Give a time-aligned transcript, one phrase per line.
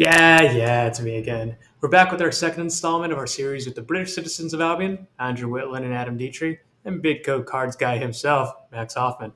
[0.00, 1.58] Yeah, yeah, it's me again.
[1.82, 5.06] We're back with our second installment of our series with the British citizens of Albion,
[5.18, 9.34] Andrew Whitland and Adam Dietrich, and Big Code Cards guy himself, Max Hoffman.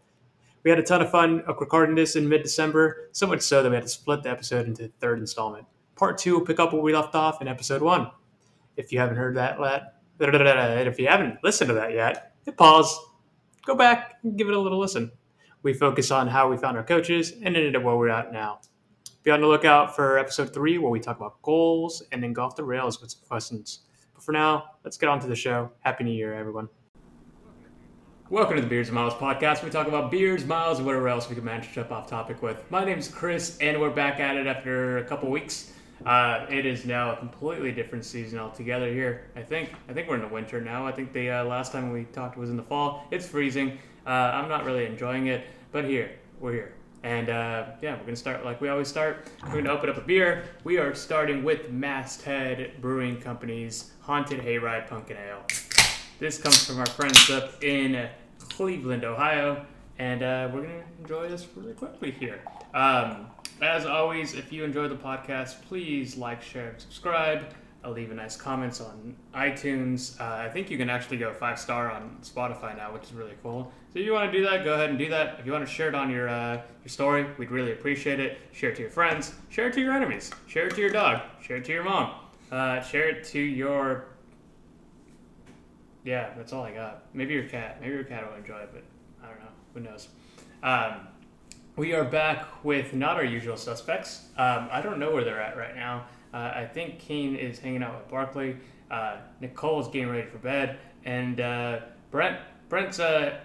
[0.63, 3.69] We had a ton of fun recording this in mid December, so much so that
[3.69, 5.67] we had to split the episode into the third installment.
[5.97, 8.11] Part two will pick up where we left off in episode one.
[8.79, 12.99] If you haven't heard that yet, if you haven't listened to that yet, hit pause,
[13.67, 15.12] go back, and give it a little listen.
[15.62, 18.61] We focus on how we found our coaches and ended up where we're at now.
[19.25, 22.45] Be on the lookout for episode three, where we talk about goals and then go
[22.45, 23.78] off the rails with some questions.
[24.12, 25.70] But for now, let's get on to the show.
[25.80, 26.69] Happy New Year, everyone.
[28.29, 29.65] Welcome to the Beers and Miles podcast.
[29.65, 32.42] We talk about beers, miles, and whatever else we can manage to jump off topic
[32.42, 32.59] with.
[32.68, 35.73] My name is Chris, and we're back at it after a couple weeks.
[36.04, 39.30] Uh, it is now a completely different season altogether here.
[39.34, 39.73] I think.
[39.88, 40.87] I think we're in the winter now.
[40.87, 43.06] I think the uh, last time we talked was in the fall.
[43.10, 43.79] It's freezing.
[44.06, 46.10] Uh, I'm not really enjoying it, but here
[46.41, 46.74] we're here.
[47.05, 49.29] And uh, yeah, we're to start like we always start.
[49.53, 50.45] We're to open up a beer.
[50.65, 55.43] We are starting with Masthead Brewing Company's Haunted Hayride Pumpkin Ale.
[56.19, 59.66] This comes from our friends up in Cleveland, Ohio.
[59.99, 62.41] And uh, we're to enjoy this really quickly here.
[62.73, 63.27] Um,
[63.61, 67.44] as always, if you enjoy the podcast, please like, share, and subscribe.
[67.87, 70.19] Leave a nice comments on iTunes.
[70.21, 73.34] Uh, I think you can actually go five star on Spotify now, which is really
[73.43, 73.71] cool.
[73.93, 75.38] So if you want to do that, go ahead and do that.
[75.38, 78.38] If you want to share it on your uh, your story, we'd really appreciate it.
[78.53, 79.34] Share it to your friends.
[79.50, 80.31] Share it to your enemies.
[80.47, 81.21] Share it to your dog.
[81.43, 82.15] Share it to your mom.
[82.50, 84.06] Uh, share it to your
[86.05, 86.31] yeah.
[86.37, 87.03] That's all I got.
[87.12, 87.78] Maybe your cat.
[87.81, 88.82] Maybe your cat will enjoy it, but
[89.22, 89.53] I don't know.
[89.75, 90.09] Who knows?
[90.62, 91.09] Um,
[91.77, 94.27] we are back with not our usual suspects.
[94.37, 96.06] Um, I don't know where they're at right now.
[96.34, 98.56] Uh, I think Kane is hanging out with Barkley.
[98.91, 101.78] Uh, Nicole's getting ready for bed, and uh,
[102.10, 102.38] Brent
[102.69, 103.38] Brent's uh,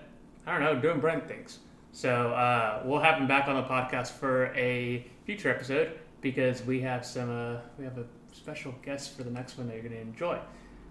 [0.47, 1.59] I don't know doing Brent things.
[1.91, 6.81] So uh, we'll have him back on the podcast for a future episode because we
[6.81, 9.95] have some uh, we have a special guest for the next one that you're going
[9.95, 10.39] to enjoy.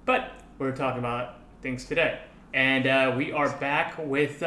[0.05, 2.21] But we're talking about things today,
[2.55, 4.45] and we are back with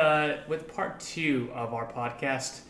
[0.47, 2.61] with part two of our podcast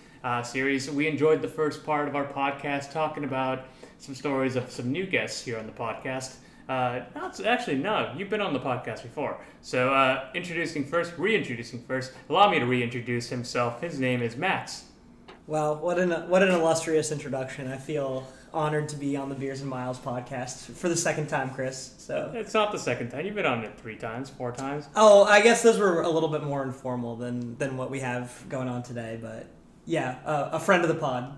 [0.44, 0.90] series.
[0.90, 3.68] We enjoyed the first part of our podcast talking about
[4.01, 6.35] some stories of some new guests here on the podcast.
[6.67, 9.39] Uh, not actually, no, you've been on the podcast before.
[9.62, 12.13] So, uh, introducing first, reintroducing first.
[12.29, 13.81] Allow me to reintroduce himself.
[13.81, 14.85] His name is Max.
[15.47, 17.67] Well, what an what an illustrious introduction.
[17.67, 21.50] I feel honored to be on the Beers and Miles podcast for the second time,
[21.51, 21.94] Chris.
[21.97, 23.25] So it's not the second time.
[23.25, 24.88] You've been on it three times, four times.
[24.95, 28.45] Oh, I guess those were a little bit more informal than than what we have
[28.50, 29.19] going on today.
[29.22, 29.47] But
[29.85, 31.38] yeah, uh, a friend of the pod.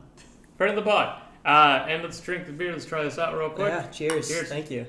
[0.57, 1.23] Friend of the pod.
[1.46, 2.72] Uh, and let's drink the beer.
[2.72, 3.70] Let's try this out real quick.
[3.70, 4.30] Yeah, cheers.
[4.30, 4.50] Cheers.
[4.50, 4.86] Thank you.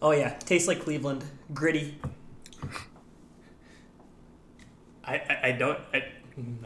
[0.00, 1.98] Oh yeah, tastes like Cleveland, gritty.
[5.02, 6.04] I, I, I don't I,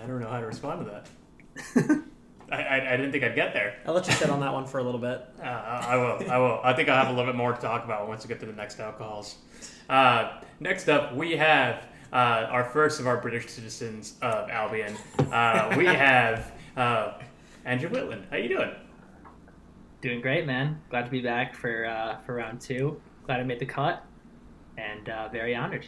[0.02, 2.02] I don't know how to respond to that.
[2.50, 3.76] I, I, I, didn't think I'd get there.
[3.86, 5.22] I'll let you sit on that one for a little bit.
[5.38, 6.30] Uh, I will.
[6.30, 6.60] I will.
[6.64, 8.46] I think I'll have a little bit more to talk about once we get to
[8.46, 9.36] the next alcohols.
[9.88, 14.96] Uh, next up, we have uh, our first of our British citizens of Albion.
[15.30, 17.12] Uh, we have uh,
[17.64, 18.70] Andrew Whitland, how you doing?
[20.00, 20.80] Doing great, man.
[20.90, 23.00] Glad to be back for uh, for round two.
[23.26, 24.04] Glad I made the cut,
[24.76, 25.86] and uh, very honored.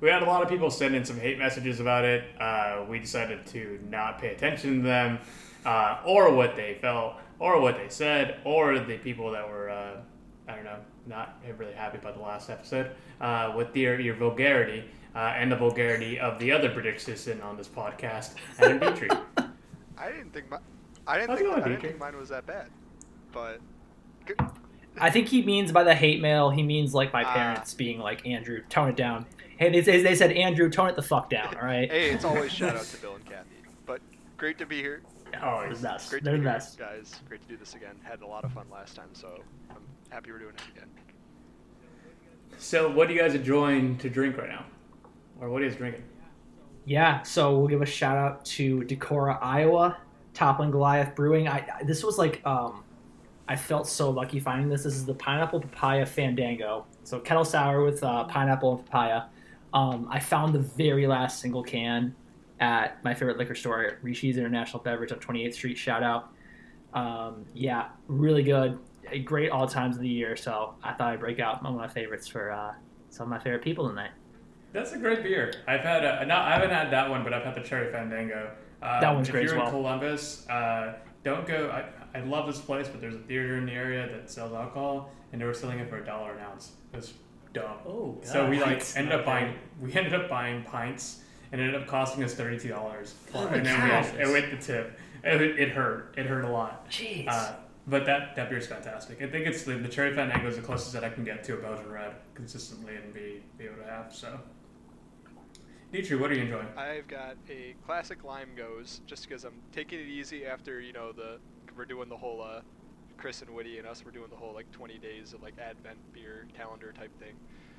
[0.00, 2.24] We had a lot of people send in some hate messages about it.
[2.40, 5.18] Uh, we decided to not pay attention to them,
[5.66, 9.96] uh, or what they felt, or what they said, or the people that were, uh,
[10.46, 14.84] I don't know, not really happy about the last episode uh, with your, your vulgarity
[15.14, 19.10] and the vulgarity of the other British citizen on this podcast, Adam Dietrich.
[19.98, 20.58] I didn't think my,
[21.06, 22.68] I didn't think I didn't think mine was that bad,
[23.32, 23.60] but.
[25.00, 27.32] I think he means by the hate mail, he means like my ah.
[27.32, 29.26] parents uh, being like, Andrew, tone it down.
[29.56, 31.90] Hey, they, they said, Andrew, tone it the fuck down, all right?
[31.90, 33.56] hey, it's always shout out to Bill and Kathy.
[33.86, 34.00] But
[34.36, 35.02] great to be here.
[35.42, 36.10] Oh, the best.
[36.10, 36.78] Great They're to the best.
[36.78, 37.20] Here, guys.
[37.28, 37.96] Great to do this again.
[38.02, 40.88] Had a lot of fun last time, so I'm happy we're doing it again.
[42.58, 44.64] So, what are you guys enjoying to drink right now?
[45.40, 46.04] Or what is drinking?
[46.88, 49.98] Yeah, so we'll give a shout out to Decorah, Iowa,
[50.32, 51.46] Toppling Goliath Brewing.
[51.46, 52.82] I this was like um,
[53.46, 54.84] I felt so lucky finding this.
[54.84, 56.86] This is the pineapple papaya fandango.
[57.04, 59.24] So kettle sour with uh, pineapple and papaya.
[59.74, 62.14] Um, I found the very last single can
[62.58, 65.76] at my favorite liquor store, Rishi's International Beverage on 28th Street.
[65.76, 66.32] Shout out.
[66.94, 68.78] Um, yeah, really good.
[69.26, 70.36] Great all times of the year.
[70.36, 72.72] So I thought I'd break out one of my favorites for uh,
[73.10, 74.12] some of my favorite people tonight.
[74.72, 75.52] That's a great beer.
[75.66, 78.50] I've had a, not, I haven't had that one, but I've had the Cherry Fandango.
[78.82, 79.44] Um, that one's great.
[79.44, 80.94] if you're in Columbus, uh,
[81.24, 81.70] don't go.
[81.70, 85.10] I, I love this place, but there's a theater in the area that sells alcohol,
[85.32, 86.72] and they were selling it for a dollar an ounce.
[86.92, 87.12] It was
[87.52, 87.78] dumb.
[87.86, 88.26] Oh, God.
[88.26, 89.54] so we like ended up buying.
[89.80, 91.20] We ended up buying pints,
[91.50, 94.50] and it ended up costing us thirty two dollars, and then we had, it went
[94.50, 94.98] the tip.
[95.24, 96.14] it, it hurt.
[96.16, 96.88] It hurt a lot.
[96.90, 97.26] Jeez.
[97.28, 97.54] Uh,
[97.88, 99.22] but that that beer's fantastic.
[99.22, 101.54] I think it's the, the cherry fandango is the closest that I can get to
[101.54, 104.14] a Belgian red consistently and be be able to have.
[104.14, 104.38] So,
[105.92, 106.68] Dimitri, what are you enjoying?
[106.76, 111.12] I've got a classic lime gose just because I'm taking it easy after you know
[111.12, 111.40] the
[111.76, 112.60] we're doing the whole uh,
[113.16, 115.98] Chris and Woody and us we're doing the whole like 20 days of like Advent
[116.12, 117.34] beer calendar type thing.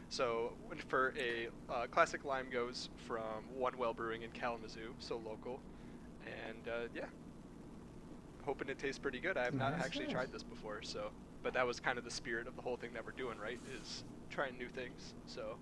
[0.09, 5.17] So went for a uh, classic lime gose from One Well Brewing in Kalamazoo, so
[5.17, 5.63] local,
[6.25, 7.07] and uh, yeah,
[8.43, 9.37] hoping it tastes pretty good.
[9.37, 10.13] I have not Nice, actually nice.
[10.13, 11.13] tried this before, so
[11.43, 13.59] but that was kind of the spirit of the whole thing that we're doing, right?
[13.65, 15.13] Is trying new things.
[15.25, 15.59] So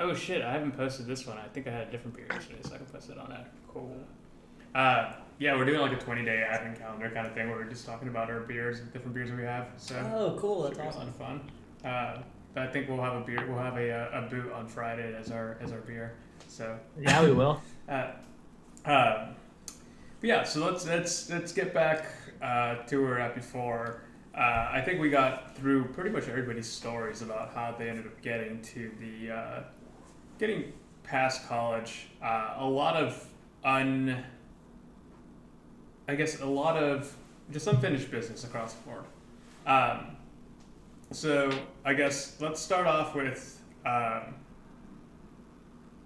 [0.00, 1.36] Oh shit, I haven't posted this one.
[1.36, 3.52] I think I had a different beer yesterday, so I can post it on that.
[3.68, 3.94] Cool.
[4.74, 7.68] Uh, yeah, we're doing like a 20 day advent calendar kind of thing where we're
[7.68, 9.68] just talking about our beers, different beers we have.
[9.76, 10.62] So Oh, cool.
[10.62, 11.08] That's Should a lot awesome.
[11.08, 11.50] of fun.
[11.84, 12.22] Uh,
[12.56, 13.46] I think we'll have a beer.
[13.46, 16.14] We'll have a, uh, a boot on Friday as our as our beer.
[16.48, 17.62] So yeah, we will.
[17.88, 18.12] uh,
[18.86, 19.28] uh,
[20.20, 20.44] but yeah.
[20.44, 22.06] So let's let's let's get back
[22.40, 24.02] uh, to where we're at before.
[24.34, 28.20] Uh, I think we got through pretty much everybody's stories about how they ended up
[28.22, 29.62] getting to the uh,
[30.40, 30.72] getting
[31.04, 32.06] past college.
[32.20, 33.26] Uh, a lot of
[33.62, 34.24] un.
[36.08, 37.14] I guess a lot of
[37.52, 39.04] just unfinished business across the board.
[39.66, 40.16] Um,
[41.12, 41.52] so
[41.84, 43.60] I guess let's start off with.
[43.84, 44.34] Um,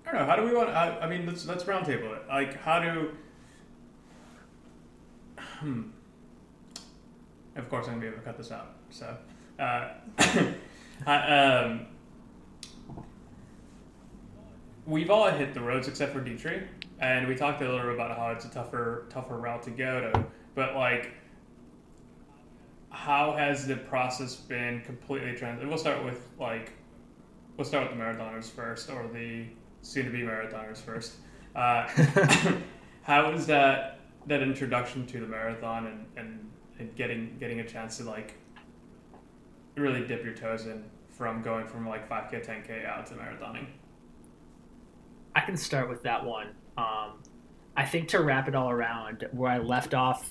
[0.07, 0.27] I don't know.
[0.27, 0.69] How do we want?
[0.71, 2.23] I, I mean, let's let's roundtable it.
[2.29, 3.11] Like, how do?
[5.39, 5.83] Hmm.
[7.57, 8.75] Of course, I'm gonna be able to cut this out.
[8.91, 9.17] So,
[9.59, 9.91] uh,
[11.07, 11.87] I, um,
[14.87, 16.65] we've all hit the roads except for Dietrich,
[17.01, 20.01] and we talked a little bit about how it's a tougher tougher route to go
[20.01, 20.25] to.
[20.55, 21.13] But like,
[22.91, 25.65] how has the process been completely trans?
[25.65, 26.73] We'll start with like,
[27.57, 29.47] we'll start with the marathoners first, or the
[29.83, 31.15] soon-to-be marathoners first.
[31.55, 31.89] Uh,
[33.03, 37.99] how is that that introduction to the marathon and, and, and getting getting a chance
[37.99, 38.35] to like
[39.77, 43.67] really dip your toes in from going from like 5k 10k out to marathoning
[45.35, 46.49] I can start with that one.
[46.77, 47.23] Um,
[47.77, 50.31] I think to wrap it all around, where I left off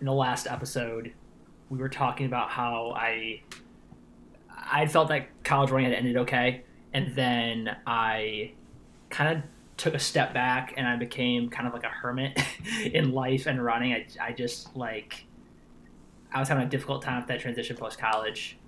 [0.00, 1.12] in the last episode,
[1.70, 3.42] we were talking about how I
[4.50, 8.52] I felt that college running had ended okay, and then I
[9.10, 9.44] kind of
[9.76, 12.38] took a step back and I became kind of like a hermit
[12.84, 13.92] in life and running.
[13.92, 15.24] I, I just like
[16.32, 18.58] I was having a difficult time with that transition post college,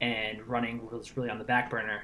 [0.00, 2.02] and running was really on the back burner.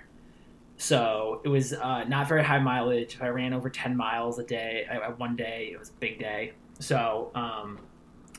[0.79, 3.19] So it was uh, not very high mileage.
[3.21, 6.53] I ran over 10 miles a day, uh, one day, it was a big day.
[6.79, 7.79] So, um,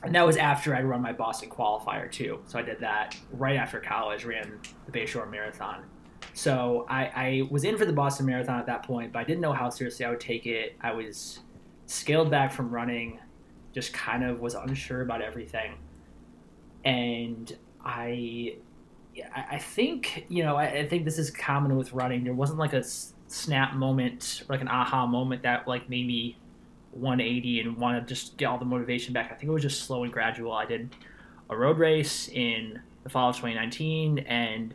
[0.04, 2.40] and that was after I'd run my Boston qualifier too.
[2.46, 5.84] So I did that right after college, ran the Bayshore Marathon.
[6.34, 9.40] So I, I was in for the Boston Marathon at that point, but I didn't
[9.40, 10.76] know how seriously I would take it.
[10.80, 11.40] I was
[11.86, 13.18] scaled back from running,
[13.72, 15.74] just kind of was unsure about everything.
[16.84, 18.58] And I
[19.34, 20.56] I think you know.
[20.56, 22.24] I, think this is common with running.
[22.24, 22.82] There wasn't like a
[23.28, 26.36] snap moment, like an aha moment that like made me
[26.92, 29.26] 180 and want to just get all the motivation back.
[29.26, 30.52] I think it was just slow and gradual.
[30.52, 30.94] I did
[31.50, 34.74] a road race in the fall of 2019, and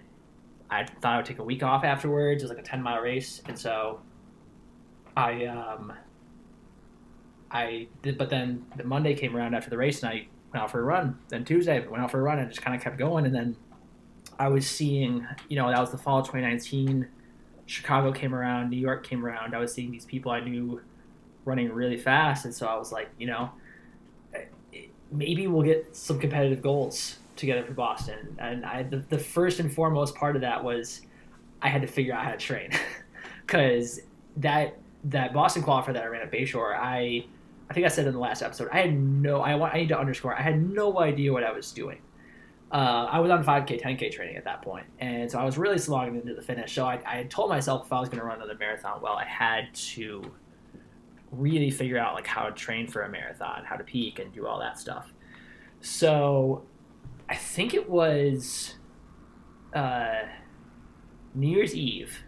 [0.70, 2.44] I thought I would take a week off afterwards.
[2.44, 4.00] It was like a 10 mile race, and so
[5.16, 5.94] I um
[7.52, 8.18] I did.
[8.18, 10.84] But then the Monday came around after the race, and I went out for a
[10.84, 11.20] run.
[11.30, 13.56] Then Tuesday, went out for a run, and just kind of kept going, and then
[14.40, 17.08] I was seeing, you know, that was the fall of 2019.
[17.66, 19.56] Chicago came around, New York came around.
[19.56, 20.82] I was seeing these people I knew
[21.46, 23.52] running really fast, and so I was like, you know,
[25.12, 28.36] maybe we'll get some competitive goals together for Boston.
[28.40, 31.02] And I, the, the first and foremost part of that was
[31.62, 32.72] I had to figure out how to train
[33.46, 34.02] because
[34.38, 37.26] that that Boston qualifier that I ran at Bayshore, I
[37.70, 39.90] I think I said in the last episode, I had no I want I need
[39.90, 42.00] to underscore I had no idea what I was doing
[42.74, 45.78] uh, I was on 5K, 10K training at that point, and so I was really
[45.78, 46.74] slogging into the finish.
[46.74, 49.14] So I, I had told myself if I was going to run another marathon, well,
[49.14, 50.24] I had to
[51.32, 54.48] really figure out like how to train for a marathon, how to peak, and do
[54.48, 55.14] all that stuff.
[55.82, 56.66] So
[57.30, 58.74] I think it was
[59.74, 60.24] uh,
[61.36, 62.24] New Year's Eve.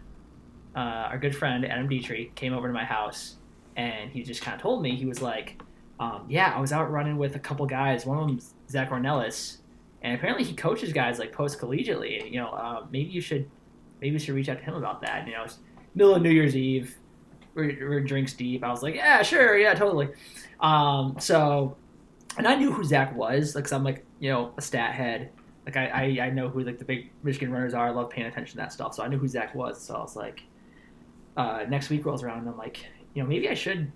[0.76, 3.38] Uh, our good friend Adam Dietrich came over to my house,
[3.74, 5.60] and he just kind of told me he was like,
[5.98, 8.06] um, "Yeah, I was out running with a couple guys.
[8.06, 9.58] One of them's Zach Ornelas."
[10.06, 12.30] And apparently he coaches guys like post collegiately.
[12.30, 13.50] You know, uh, maybe you should
[14.00, 15.26] maybe you should reach out to him about that.
[15.26, 15.46] You know,
[15.96, 16.96] middle of New Year's Eve,
[17.54, 18.62] we're, we're drinks deep.
[18.62, 20.10] I was like, yeah, sure, yeah, totally.
[20.60, 21.76] Um, so,
[22.38, 25.30] and I knew who Zach was, like, cause I'm like, you know, a stat head.
[25.64, 25.86] Like I,
[26.20, 27.88] I, I know who like the big Michigan runners are.
[27.88, 28.94] I love paying attention to that stuff.
[28.94, 29.82] So I knew who Zach was.
[29.82, 30.44] So I was like,
[31.36, 33.90] uh, next week rolls around, and I'm like, you know, maybe I should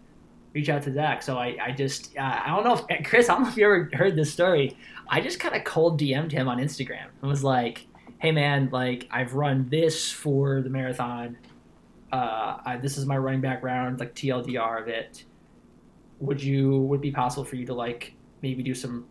[0.52, 1.22] reach out to Zach.
[1.22, 3.64] So I, I just, uh, I don't know if, Chris, I don't know if you
[3.64, 4.76] ever heard this story.
[5.08, 7.86] I just kind of cold DM'd him on Instagram and was like,
[8.18, 11.38] hey man, like I've run this for the marathon.
[12.12, 15.24] Uh, I, this is my running back round, like TLDR of it.
[16.20, 19.06] Would you, would it be possible for you to like maybe do some,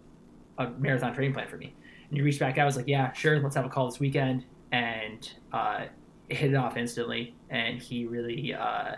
[0.57, 1.73] a marathon training plan for me?
[2.09, 3.99] And he reached back out, I was like, yeah, sure, let's have a call this
[3.99, 4.45] weekend.
[4.71, 5.85] And, uh,
[6.29, 7.35] hit it off instantly.
[7.49, 8.95] And he really, uh,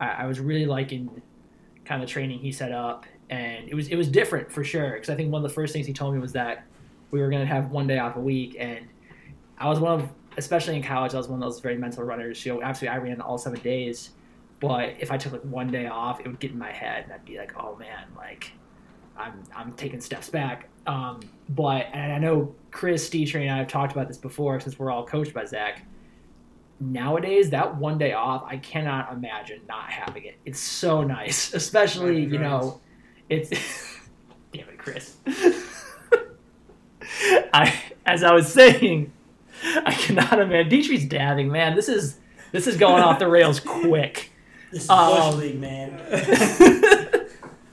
[0.00, 1.22] I, I was really liking
[1.88, 4.92] kind of training he set up, and it was it was different for sure.
[4.92, 6.64] Because I think one of the first things he told me was that
[7.10, 8.86] we were going to have one day off a week, and
[9.56, 12.44] I was one of, especially in college, I was one of those very mental runners.
[12.44, 14.10] You know, absolutely, I ran all seven days,
[14.60, 17.12] but if I took like one day off, it would get in my head, and
[17.14, 18.52] I'd be like, oh man, like
[19.16, 20.68] I'm I'm taking steps back.
[20.86, 24.78] Um, but and I know Chris, Dietrich, and I have talked about this before since
[24.78, 25.82] we're all coached by Zach
[26.80, 30.38] nowadays that one day off i cannot imagine not having it.
[30.44, 32.80] It's so nice especially you know
[33.28, 33.50] it's
[34.52, 35.16] damn it chris.
[37.52, 37.74] I
[38.06, 39.12] as i was saying
[39.84, 41.74] i cannot imagine dietrich's dabbing man.
[41.74, 42.18] This is
[42.52, 44.30] this is going off the rails quick.
[44.72, 46.00] This is um, bush league man.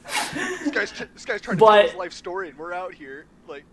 [0.05, 3.63] This guy's this guy's trying to tell his life story and we're out here like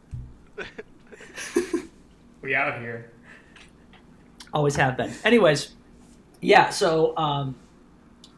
[2.43, 3.12] we out of here
[4.52, 5.12] always have been.
[5.25, 5.75] Anyways,
[6.40, 6.71] yeah.
[6.71, 7.56] So um,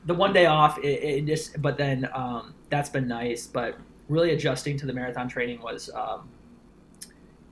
[0.06, 3.46] the one day off, it, it just, but then um, that's been nice.
[3.46, 3.78] But
[4.08, 6.28] really adjusting to the marathon training was um,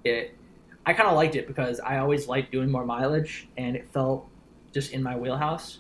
[0.05, 0.37] it.
[0.85, 4.29] I kind of liked it because I always liked doing more mileage, and it felt
[4.73, 5.79] just in my wheelhouse.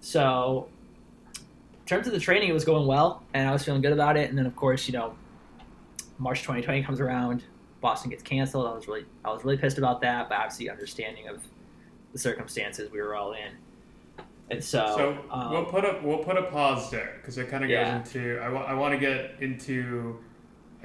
[0.00, 0.68] So,
[1.36, 4.16] in terms of the training, it was going well, and I was feeling good about
[4.16, 4.28] it.
[4.28, 5.14] And then, of course, you know,
[6.18, 7.44] March 2020 comes around,
[7.80, 8.66] Boston gets canceled.
[8.66, 11.40] I was really, I was really pissed about that, but obviously understanding of
[12.12, 13.52] the circumstances we were all in.
[14.48, 17.64] And so, so um, we'll put a we'll put a pause there because it kind
[17.64, 17.98] of yeah.
[17.98, 20.20] goes into I, I want to get into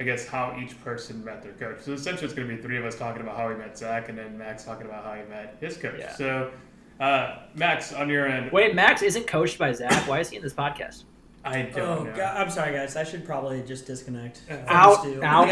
[0.00, 1.82] I guess how each person met their coach.
[1.82, 4.08] So essentially, it's going to be three of us talking about how we met Zach,
[4.08, 6.00] and then Max talking about how he met his coach.
[6.00, 6.16] Yeah.
[6.16, 6.50] So,
[6.98, 8.50] uh, Max, on your end.
[8.50, 10.08] Wait, Max isn't coached by Zach.
[10.08, 11.04] Why is he in this podcast?
[11.44, 12.16] I don't oh, know.
[12.16, 12.96] God, I'm sorry, guys.
[12.96, 14.42] I should probably just disconnect.
[14.66, 15.42] Out, out.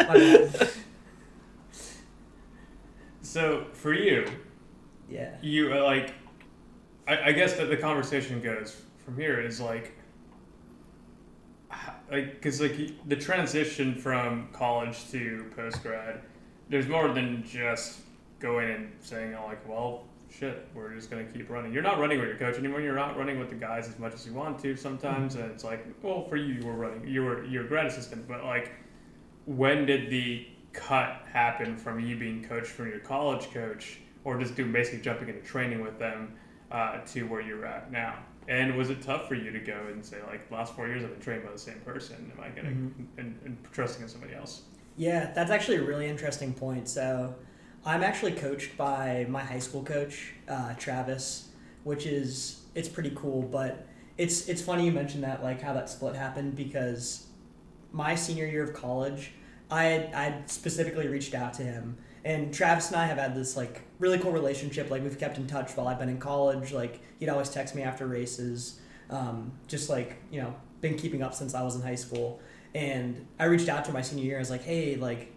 [3.22, 4.26] so for you,
[5.08, 5.30] yeah.
[5.42, 6.14] You uh, like,
[7.06, 9.92] I, I guess that the conversation goes from here is like,
[12.10, 16.20] like because like the transition from college to post grad,
[16.68, 18.00] there's more than just
[18.38, 21.72] going and saying oh, like, well, shit, we're just gonna keep running.
[21.72, 22.80] You're not running with your coach anymore.
[22.80, 25.44] You're not running with the guys as much as you want to sometimes, mm-hmm.
[25.44, 27.06] and it's like, well, for you, you were running.
[27.06, 28.72] You were you're a grad assistant, but like,
[29.46, 33.98] when did the cut happen from you being coached from your college coach?
[34.28, 36.34] Or just do basically jumping into training with them
[36.70, 38.18] uh, to where you're at now?
[38.46, 41.10] And was it tough for you to go and say like, last four years I've
[41.10, 42.30] been trained by the same person?
[42.36, 43.20] Am I getting mm-hmm.
[43.20, 44.62] and, and trusting in somebody else?
[44.96, 46.88] Yeah, that's actually a really interesting point.
[46.88, 47.34] So,
[47.84, 51.48] I'm actually coached by my high school coach, uh, Travis,
[51.84, 53.42] which is it's pretty cool.
[53.42, 53.86] But
[54.18, 57.26] it's it's funny you mentioned that like how that split happened because
[57.92, 59.32] my senior year of college,
[59.70, 61.96] I I specifically reached out to him
[62.28, 64.90] and Travis and I have had this like really cool relationship.
[64.90, 66.72] Like we've kept in touch while I've been in college.
[66.72, 68.78] Like he'd always text me after races.
[69.08, 72.38] Um, just like you know, been keeping up since I was in high school.
[72.74, 74.36] And I reached out to my senior year.
[74.36, 75.32] I was like, hey, like,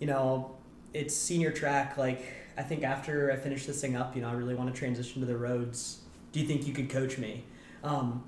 [0.00, 0.56] you know,
[0.92, 1.96] it's senior track.
[1.96, 2.24] Like
[2.58, 5.20] I think after I finish this thing up, you know, I really want to transition
[5.20, 6.00] to the roads.
[6.32, 7.44] Do you think you could coach me?
[7.84, 8.24] Um,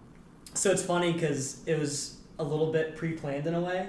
[0.55, 3.89] so it's funny because it was a little bit pre-planned in a way,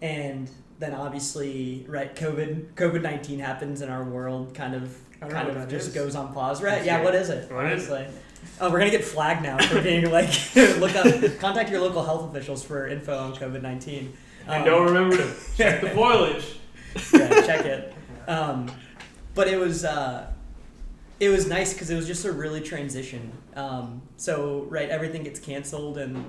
[0.00, 5.68] and then obviously right COVID COVID nineteen happens in our world kind of kind of
[5.68, 5.94] just is.
[5.94, 6.62] goes on pause.
[6.62, 7.50] Right yeah what is it?
[7.50, 8.20] What honestly is it?
[8.60, 10.28] oh we're gonna get flagged now for being like
[10.78, 11.06] look up
[11.38, 14.12] contact your local health officials for info on COVID nineteen.
[14.46, 16.56] Um, and don't remember to check the foliage.
[17.12, 17.94] Yeah check it.
[18.28, 18.70] Um,
[19.34, 20.30] but it was uh,
[21.20, 23.32] it was nice because it was just a really transition.
[23.54, 26.24] Um, so right everything gets canceled and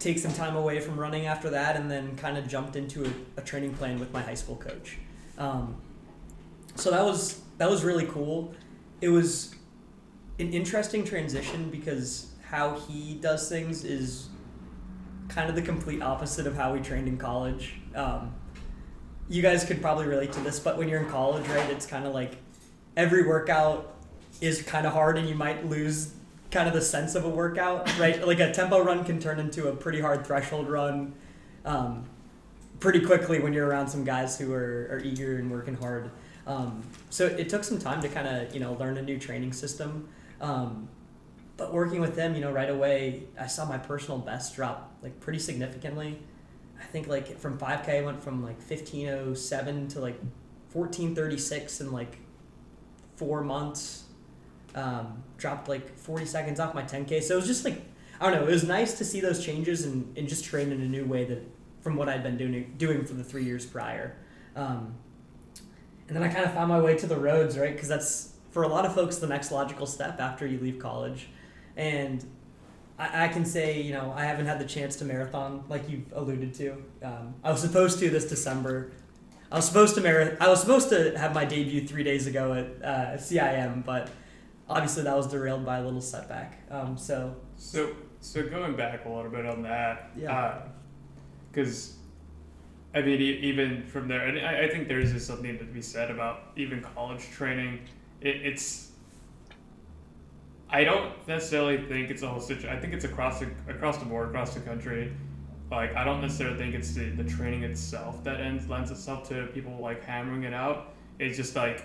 [0.00, 3.10] take some time away from running after that, and then kind of jumped into a,
[3.36, 4.98] a, training plan with my high school coach.
[5.38, 5.76] Um,
[6.74, 8.54] so that was that was really cool.
[9.00, 9.54] It was
[10.38, 14.28] an interesting transition because how he does things is
[15.28, 17.74] kind of the complete opposite of how we trained in college.
[17.94, 18.34] Um,
[19.28, 22.06] you guys could probably relate to this, but when you're in college, right, it's kind
[22.06, 22.36] of like
[22.96, 23.94] every workout
[24.40, 26.14] is kind of hard and you might lose
[26.50, 28.26] kind of the sense of a workout, right?
[28.26, 31.14] like a tempo run can turn into a pretty hard threshold run
[31.64, 32.04] um,
[32.78, 36.10] pretty quickly when you're around some guys who are, are eager and working hard.
[36.46, 39.52] Um, so it took some time to kind of you know learn a new training
[39.52, 40.08] system.
[40.40, 40.88] Um,
[41.56, 45.20] but working with them, you know, right away, I saw my personal best drop like
[45.20, 46.18] pretty significantly.
[46.80, 50.18] I think like from 5K, I went from like 1507 to like
[50.72, 52.16] 1436 in like
[53.16, 54.04] four months.
[54.74, 57.22] Um, dropped like 40 seconds off my 10K.
[57.22, 57.82] So it was just like,
[58.20, 60.80] I don't know, it was nice to see those changes and, and just train in
[60.80, 61.42] a new way that
[61.80, 64.16] from what I'd been doing, doing for the three years prior.
[64.54, 64.94] Um,
[66.06, 67.72] and then I kind of found my way to the roads, right?
[67.72, 71.28] Because that's for a lot of folks the next logical step after you leave college.
[71.76, 72.24] And
[72.98, 76.12] I, I can say, you know, I haven't had the chance to marathon like you've
[76.12, 76.82] alluded to.
[77.02, 78.92] Um, I was supposed to this December.
[79.50, 82.52] I was supposed to mar- I was supposed to have my debut three days ago
[82.52, 84.10] at uh, CIM, but
[84.70, 86.60] obviously that was derailed by a little setback.
[86.70, 90.62] Um, so So so going back a little bit on that, Yeah.
[91.50, 91.96] because
[92.94, 96.52] I mean even from there, and I, I think there's something to be said about
[96.56, 97.80] even college training.
[98.20, 98.92] It, it's
[100.72, 102.68] I don't necessarily think it's a whole situation.
[102.70, 105.12] I think it's across the across the board, across the country.
[105.70, 109.46] Like I don't necessarily think it's the, the training itself that ends lends itself to
[109.48, 110.92] people like hammering it out.
[111.18, 111.84] It's just like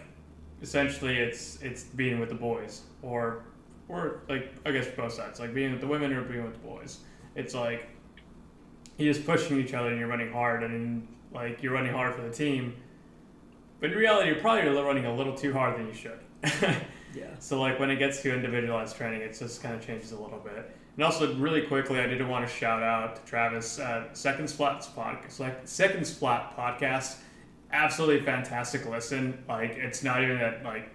[0.62, 3.44] essentially it's it's being with the boys or
[3.88, 6.68] or like I guess both sides, like being with the women or being with the
[6.68, 7.00] boys.
[7.36, 7.88] It's like
[8.98, 12.22] you're just pushing each other and you're running hard and like you're running hard for
[12.22, 12.76] the team.
[13.80, 16.20] But in reality, you're probably running a little too hard than you should.
[17.14, 17.28] yeah.
[17.40, 20.40] So like when it gets to individualized training, it just kind of changes a little
[20.40, 20.76] bit.
[20.96, 23.80] And also, really quickly, I did want to shout out to Travis.
[23.80, 27.18] Uh, Second Splat podcast, like Second Splat podcast,
[27.72, 29.44] absolutely fantastic listen.
[29.48, 30.90] Like it's not even that like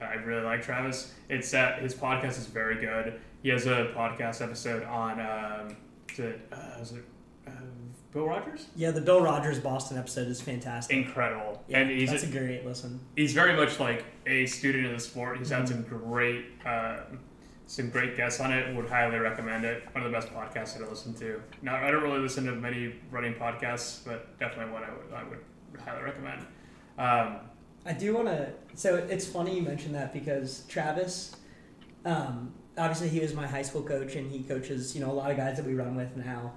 [0.00, 1.12] I really like Travis.
[1.28, 3.20] It's that his podcast is very good.
[3.42, 5.76] He has a podcast episode on um,
[6.12, 7.04] is it, uh, is it
[7.46, 7.50] uh,
[8.12, 8.66] Bill Rodgers?
[8.76, 10.96] Yeah, the Bill Rodgers Boston episode is fantastic.
[10.96, 13.00] Incredible, Yeah, and he's that's a great listen.
[13.16, 15.38] he's very much like a student of the sport.
[15.38, 15.68] He's had Mhm.
[15.68, 16.96] some great, uh,
[17.66, 18.74] some great guests on it.
[18.74, 19.84] Would highly recommend it.
[19.92, 21.40] One of the best podcasts that I listen to.
[21.62, 25.22] Now, I don't really listen to many running podcasts, but definitely one I would, I
[25.28, 25.38] would
[25.84, 26.46] highly recommend.
[26.98, 27.40] Um,
[27.86, 28.52] I do want to.
[28.74, 31.36] So it's funny you mentioned that because Travis,
[32.04, 35.30] um, obviously he was my high school coach and he coaches you know a lot
[35.30, 36.52] of guys that we run with now.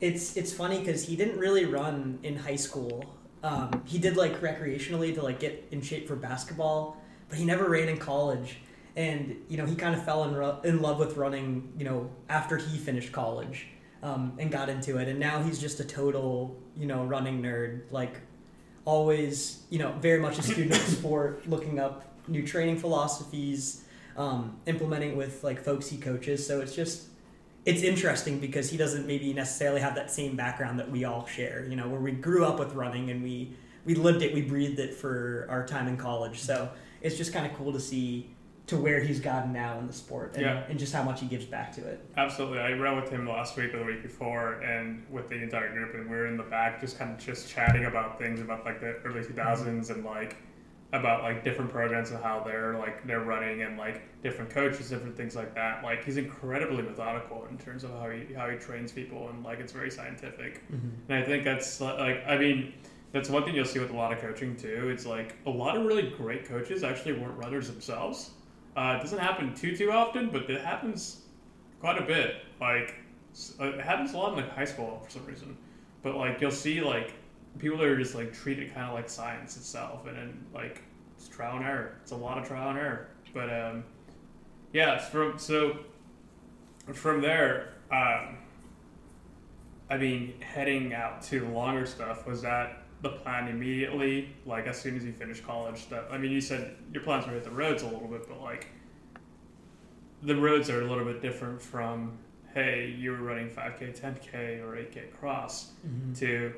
[0.00, 3.04] It's it's funny because he didn't really run in high school.
[3.42, 7.68] Um, he did like recreationally to like get in shape for basketball, but he never
[7.68, 8.58] ran in college.
[8.96, 11.72] And you know he kind of fell in ru- in love with running.
[11.78, 13.68] You know after he finished college.
[14.02, 17.84] Um, and got into it, and now he's just a total, you know, running nerd.
[17.90, 18.20] Like
[18.84, 23.84] always, you know, very much a student of sport, looking up new training philosophies,
[24.16, 26.46] um, implementing with like folks he coaches.
[26.46, 27.08] So it's just,
[27.64, 31.66] it's interesting because he doesn't maybe necessarily have that same background that we all share.
[31.68, 34.78] You know, where we grew up with running and we we lived it, we breathed
[34.78, 36.40] it for our time in college.
[36.40, 36.70] So
[37.02, 38.33] it's just kind of cool to see
[38.66, 40.64] to where he's gotten now in the sport and, Yeah.
[40.70, 42.00] and just how much he gives back to it.
[42.16, 45.70] absolutely, I ran with him last week or the week before, and with the entire
[45.72, 48.64] group, and we were in the back just kind of just chatting about things about
[48.64, 50.36] like the early two thousands and like
[50.94, 55.16] about like different programs and how they're like they're running and like different coaches, different
[55.16, 55.82] things like that.
[55.82, 59.58] Like he's incredibly methodical in terms of how he how he trains people and like
[59.58, 60.62] it's very scientific.
[60.72, 60.88] Mm-hmm.
[61.10, 62.72] And I think that's uh, like I mean
[63.12, 64.88] that's one thing you'll see with a lot of coaching too.
[64.88, 68.30] It's like a lot of really great coaches actually weren't runners themselves.
[68.76, 71.22] Uh, it doesn't happen too too often, but it happens
[71.80, 72.36] quite a bit.
[72.60, 72.94] Like
[73.60, 75.56] uh, it happens a lot in like high school for some reason.
[76.02, 77.14] But like you'll see like
[77.58, 80.82] people are just like treat it kind of like science itself, and then like
[81.16, 81.98] it's trial and error.
[82.02, 83.08] It's a lot of trial and error.
[83.32, 83.84] But um,
[84.72, 85.78] yeah, from so
[86.92, 87.74] from there.
[87.92, 88.38] Um,
[89.90, 94.30] I mean, heading out to longer stuff was that the plan immediately?
[94.44, 95.88] Like as soon as you finish college?
[95.90, 98.40] That I mean, you said your plans were hit the roads a little bit, but
[98.42, 98.66] like
[100.22, 102.18] the roads are a little bit different from
[102.54, 105.72] hey, you were running 5k, 10k, or 8k cross
[106.16, 106.52] to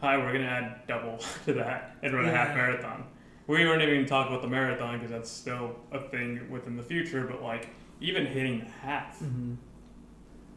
[0.00, 3.04] hi, we're gonna add double to that and run a half marathon.
[3.46, 7.26] We weren't even talking about the marathon because that's still a thing within the future,
[7.30, 7.68] but like
[8.00, 9.54] even hitting the half, Mm-hmm.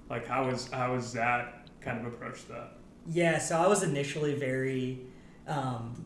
[0.10, 2.72] like how was how was that kind of approach to that?
[3.08, 5.02] Yeah, so I was initially very
[5.48, 6.06] um,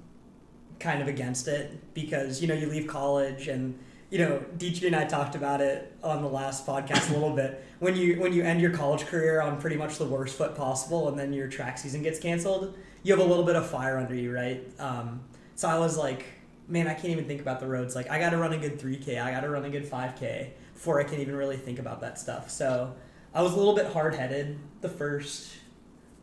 [0.80, 3.78] kind of against it because you know you leave college and
[4.10, 7.63] you know Dietrich and I talked about it on the last podcast a little bit.
[7.80, 11.10] When you when you end your college career on pretty much the worst foot possible
[11.10, 14.15] and then your track season gets canceled, you have a little bit of fire under
[14.15, 14.63] you, right?
[14.80, 15.21] Um,
[15.56, 16.26] so I was like,
[16.67, 17.95] man, I can't even think about the roads.
[17.95, 20.52] Like I got to run a good 3K, I got to run a good 5K
[20.73, 22.50] before I can even really think about that stuff.
[22.50, 22.93] So
[23.34, 25.57] I was a little bit hard headed the first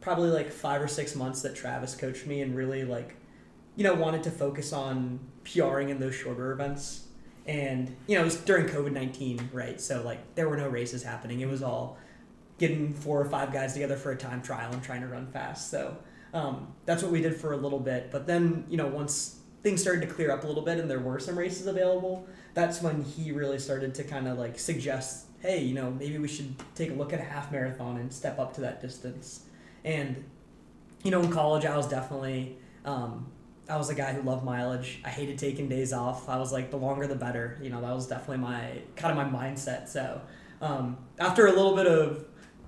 [0.04, 3.16] probably like five or six months that Travis coached me and really like,
[3.74, 7.08] you know, wanted to focus on PRing in those shorter events.
[7.46, 9.80] and you know it was during COVID nineteen, right?
[9.80, 11.40] So like there were no races happening.
[11.40, 11.98] It was all
[12.58, 15.70] getting four or five guys together for a time trial and trying to run fast.
[15.70, 15.96] So
[16.32, 18.10] um, that's what we did for a little bit.
[18.10, 21.00] But then you know once things started to clear up a little bit and there
[21.00, 25.62] were some races available, that's when he really started to kind of like suggest, hey,
[25.62, 28.54] you know maybe we should take a look at a half marathon and step up
[28.54, 29.43] to that distance.
[29.84, 30.24] And
[31.02, 33.26] you know in college I was definitely um,
[33.68, 35.00] I was a guy who loved mileage.
[35.04, 36.28] I hated taking days off.
[36.28, 37.58] I was like, the longer the better.
[37.62, 39.88] You know, that was definitely my kind of my mindset.
[39.88, 40.20] So
[40.60, 42.26] um, after a little bit of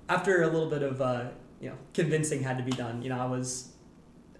[0.09, 1.25] after a little bit of uh,
[1.59, 3.01] you know convincing had to be done.
[3.01, 3.73] You know, I was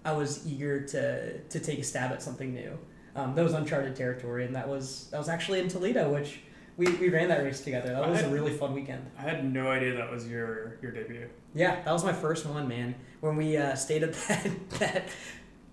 [0.04, 2.78] I was eager to to take a stab at something new.
[3.14, 6.40] Um, that was uncharted territory, and that was that was actually in Toledo, which
[6.78, 7.90] we, we ran that race together.
[7.90, 9.04] That was a really fun weekend.
[9.18, 11.28] I had no idea that was your your debut.
[11.52, 12.94] Yeah, that was my first one, man.
[13.20, 15.08] When we uh, stayed at that that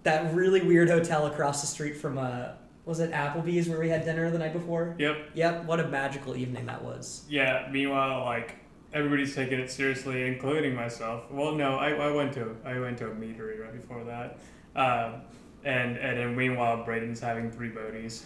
[0.04, 2.50] that really weird hotel across the street from uh
[2.86, 4.96] was it Applebee's where we had dinner the night before?
[5.00, 5.32] Yep.
[5.34, 7.26] Yep, what a magical evening that was.
[7.28, 7.68] Yeah.
[7.72, 8.58] Meanwhile, like
[8.94, 11.30] everybody's taking it seriously, including myself.
[11.32, 14.39] Well, no, I, I went to I went to a meadery right before that,
[14.76, 15.22] um,
[15.63, 18.26] and and then meanwhile Braden's having three bogeys,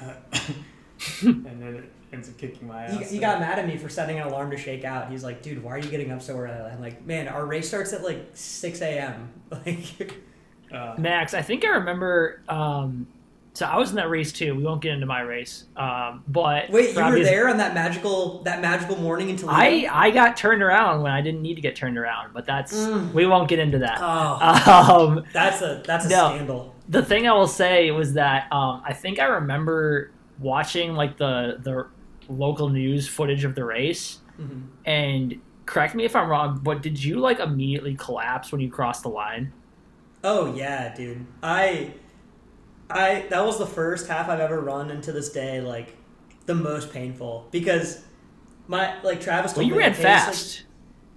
[0.00, 3.10] and then ends up kicking my He, ass.
[3.10, 5.10] he got mad at me for setting an alarm to shake out.
[5.10, 6.52] He's like, dude, why are you getting up so early?
[6.70, 9.30] I'm like, man, our race starts at like 6 a.m.
[9.50, 10.14] Like,
[10.72, 12.40] Uh, Max, I think I remember.
[12.48, 13.06] Um,
[13.52, 14.56] so I was in that race too.
[14.56, 18.42] We won't get into my race, um, but wait, you were there on that magical
[18.42, 19.56] that magical morning in Toledo?
[19.56, 22.74] I I got turned around when I didn't need to get turned around, but that's
[22.74, 23.12] Mm.
[23.12, 23.98] we won't get into that.
[24.00, 26.34] oh, Um, that's a that's a no.
[26.34, 26.74] scandal.
[26.88, 31.58] the thing I will say was that um, I think I remember watching like the
[31.62, 31.86] the
[32.28, 34.62] local news footage of the race, Mhm.
[34.84, 39.02] and correct me if I'm wrong, but did you like immediately collapse when you crossed
[39.02, 39.52] the line?
[40.22, 41.26] Oh yeah, dude.
[41.42, 41.92] I
[42.90, 45.96] I that was the first half I've ever run and to this day like
[46.46, 48.04] the most painful because
[48.68, 50.62] my like Travis Well, told you me ran the pace, like- fast.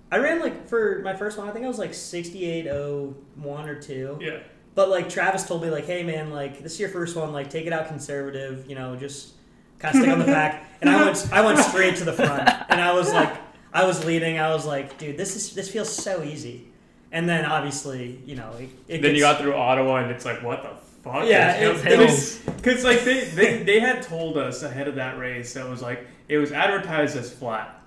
[0.10, 4.18] I ran like for my first one I think I was like 6801 or 2.
[4.22, 4.40] yeah.
[4.76, 7.50] But like Travis told me like hey man like this is your first one like
[7.50, 9.34] take it out conservative, you know, just
[9.80, 12.50] kind of stick on the back and I went I went straight to the front
[12.70, 13.36] and I was like
[13.74, 14.40] I was leading.
[14.40, 16.68] I was like, dude, this is this feels so easy.
[17.12, 20.42] And then obviously, you know, it, it Then you got through Ottawa, and it's like,
[20.44, 20.70] what the
[21.04, 21.26] fuck?
[21.28, 22.40] Yeah, it- this?
[22.58, 26.08] Because like they, they they had told us ahead of that race that was like
[26.28, 27.80] it was advertised as flat.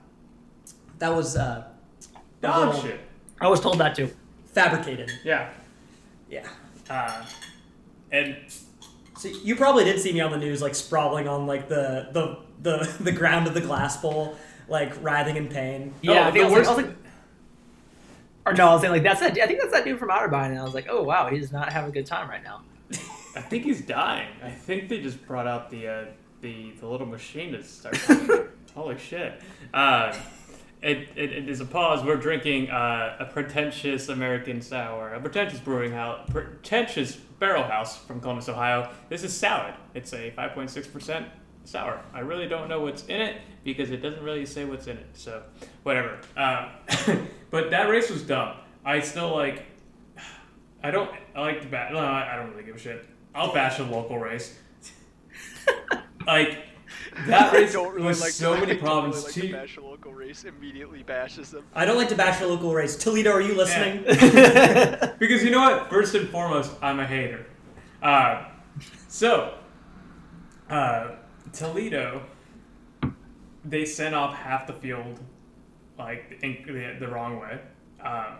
[0.98, 1.64] That was uh,
[2.40, 3.00] Dog little shit.
[3.40, 4.10] I was told that too.
[4.54, 5.10] fabricated.
[5.24, 5.50] Yeah.
[6.30, 6.46] Yeah.
[6.88, 7.24] Uh,
[8.12, 8.36] and
[9.20, 12.38] So you probably did see me on the news, like sprawling on like the the
[12.62, 14.34] the, the ground of the glass bowl,
[14.66, 15.92] like writhing in pain.
[16.00, 16.96] Yeah, Oh, I the think I was, worst- like, I was like,
[18.46, 19.38] or no, I was saying like that's that.
[19.38, 21.70] I think that's that dude from Otterbein, and I was like, oh wow, he's not
[21.70, 22.62] having a good time right now.
[23.36, 24.28] I think he's dying.
[24.42, 26.04] I think they just brought out the uh,
[26.40, 27.98] the the little machine to start.
[28.74, 29.40] Holy shit!
[29.74, 30.16] Uh,
[30.80, 32.02] it, it, it is a pause.
[32.02, 38.20] We're drinking uh, a pretentious American sour, a pretentious brewing house, pretentious barrel house from
[38.20, 38.88] Columbus, Ohio.
[39.08, 39.74] This is Salad.
[39.94, 41.24] It's a 5.6%
[41.64, 42.00] sour.
[42.12, 45.06] I really don't know what's in it because it doesn't really say what's in it.
[45.14, 45.42] So,
[45.82, 46.20] whatever.
[46.36, 48.56] Um, but that race was dumb.
[48.84, 49.64] I still like.
[50.84, 51.10] I don't.
[51.34, 51.92] I like to bash.
[51.92, 53.04] No, I I don't really give a shit.
[53.34, 54.58] I'll bash a local race.
[56.26, 56.58] like
[57.26, 59.16] that race don't really was like so many problems.
[59.16, 59.46] Really like too.
[59.48, 61.64] to bash a local race immediately bashes them.
[61.74, 62.96] I don't like to bash a local race.
[62.96, 64.02] Toledo, are you listening?
[65.18, 65.90] because you know what?
[65.90, 67.46] First and foremost, I'm a hater.
[68.02, 68.44] Uh,
[69.08, 69.54] so,
[70.68, 71.12] uh,
[71.52, 72.22] Toledo,
[73.64, 75.20] they sent off half the field,
[75.98, 77.60] like in, the, the wrong way,
[78.02, 78.38] um,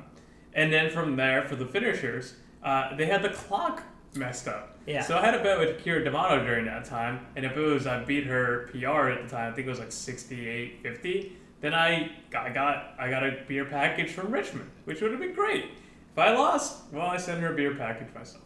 [0.54, 3.83] and then from there for the finishers, uh, they had the clock
[4.14, 4.78] messed up.
[4.86, 5.02] Yeah.
[5.02, 7.86] So I had a bet with Keira D'Amato during that time, and if it was
[7.86, 11.32] I beat her PR at the time, I think it was like 68.50.
[11.60, 15.20] Then I got, I got I got a beer package from Richmond, which would have
[15.20, 15.66] been great.
[16.12, 18.42] If I lost, well, I sent her a beer package myself.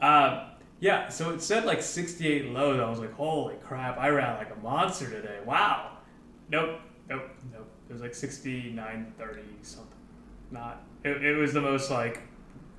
[0.00, 0.42] Um,
[0.80, 2.78] yeah, so it said like 68 lows.
[2.78, 5.38] I was like, holy crap, I ran like a monster today.
[5.44, 5.92] Wow.
[6.50, 7.70] Nope, nope, nope.
[7.88, 9.88] It was like 69 30 something.
[10.50, 10.82] Not.
[11.04, 12.20] It, it was the most like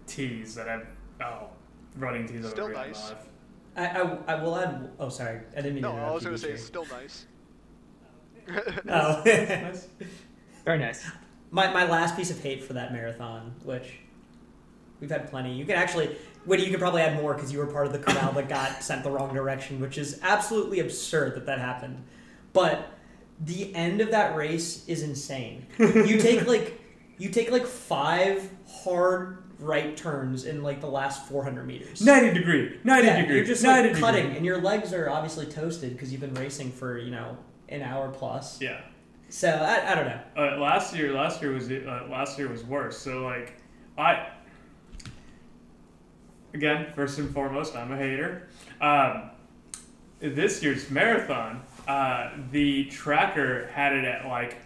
[0.07, 0.87] tease that I've.
[1.21, 1.49] Oh,
[1.97, 3.11] running tease I've Still ever had in nice.
[3.75, 3.81] my.
[3.83, 4.91] I, I, I will add.
[4.99, 6.01] Oh, sorry, I didn't mean No, to.
[6.01, 7.25] I was gonna say it's still nice.
[8.89, 9.21] Oh.
[9.25, 9.87] Nice.
[10.65, 11.05] Very nice.
[11.51, 13.93] my, my last piece of hate for that marathon, which
[14.99, 15.53] we've had plenty.
[15.53, 17.99] You can actually, Whitty, you could probably add more because you were part of the
[17.99, 22.03] corral that got sent the wrong direction, which is absolutely absurd that that happened.
[22.53, 22.87] But
[23.39, 25.67] the end of that race is insane.
[25.77, 26.79] You take like
[27.17, 32.01] you take like five hard right turns in like the last 400 meters.
[32.01, 34.37] 90 degree, 90 yeah, degree, you're just like cutting, degree.
[34.37, 37.37] and your legs are obviously toasted because you've been racing for you know
[37.69, 38.61] an hour plus.
[38.61, 38.81] Yeah.
[39.29, 40.21] So I, I don't know.
[40.37, 42.97] Uh, last year, last year was uh, last year was worse.
[42.97, 43.53] So like,
[43.97, 44.27] I
[46.55, 48.47] again, first and foremost, I'm a hater.
[48.81, 49.29] Um,
[50.19, 54.57] this year's marathon, uh, the tracker had it at like,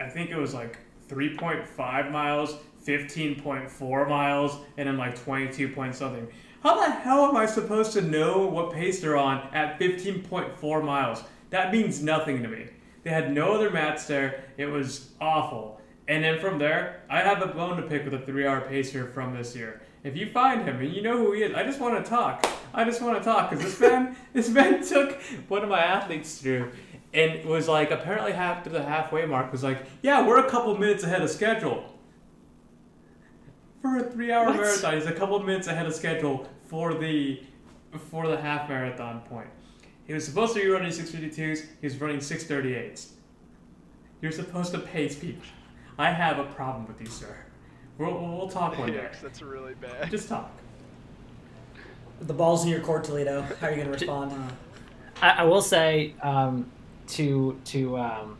[0.00, 0.78] I think it was like
[1.08, 6.26] 3.5 miles, 15.4 miles, and then like 22 point something.
[6.62, 11.24] How the hell am I supposed to know what pace they're on at 15.4 miles?
[11.50, 12.66] That means nothing to me.
[13.02, 14.44] They had no other mats there.
[14.56, 15.80] It was awful.
[16.08, 19.34] And then from there, I have a bone to pick with a three-hour pacer from
[19.34, 19.82] this year.
[20.04, 22.46] If you find him and you know who he is, I just want to talk.
[22.74, 26.38] I just want to talk because this man, this man took one of my athletes
[26.38, 26.72] through,
[27.14, 30.76] and was like apparently half to the halfway mark was like, yeah, we're a couple
[30.78, 31.91] minutes ahead of schedule.
[33.82, 34.56] For a three-hour What?
[34.56, 37.42] marathon, he's a couple minutes ahead of schedule for the
[38.10, 39.48] for the half marathon point.
[40.06, 41.66] He was supposed to be running 652s.
[41.80, 43.08] He was running 638s.
[44.20, 45.42] You're supposed to pace people.
[45.98, 47.36] I have a problem with you, sir.
[47.98, 48.98] We'll, we'll talk one day.
[48.98, 50.10] Yikes, that's really bad.
[50.10, 50.50] Just talk.
[52.20, 53.42] The ball's in your court, Toledo.
[53.60, 54.32] How are you going to respond?
[55.20, 56.70] I, I will say um,
[57.08, 58.36] to to um,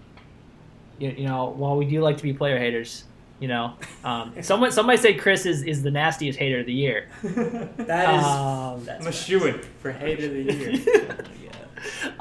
[0.98, 3.04] you, you know while we do like to be player haters,
[3.42, 3.74] you know,
[4.04, 7.08] um, someone somebody say Chris is, is the nastiest hater of the year.
[7.22, 8.24] That is.
[8.24, 11.18] Um, that's I'm a shoo for hate of the year.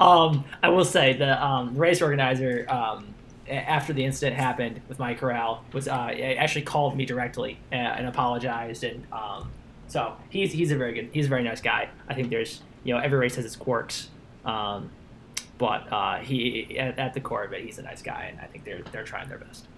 [0.00, 3.14] um, I will say the um, race organizer um,
[3.48, 8.06] after the incident happened with Mike Corral was uh, actually called me directly and, and
[8.08, 9.52] apologized, and um,
[9.86, 11.88] so he's he's a very good he's a very nice guy.
[12.08, 14.08] I think there's you know every race has its quirks,
[14.44, 14.90] um,
[15.56, 18.46] but uh, he at, at the core of it he's a nice guy, and I
[18.46, 19.68] think they're they're trying their best.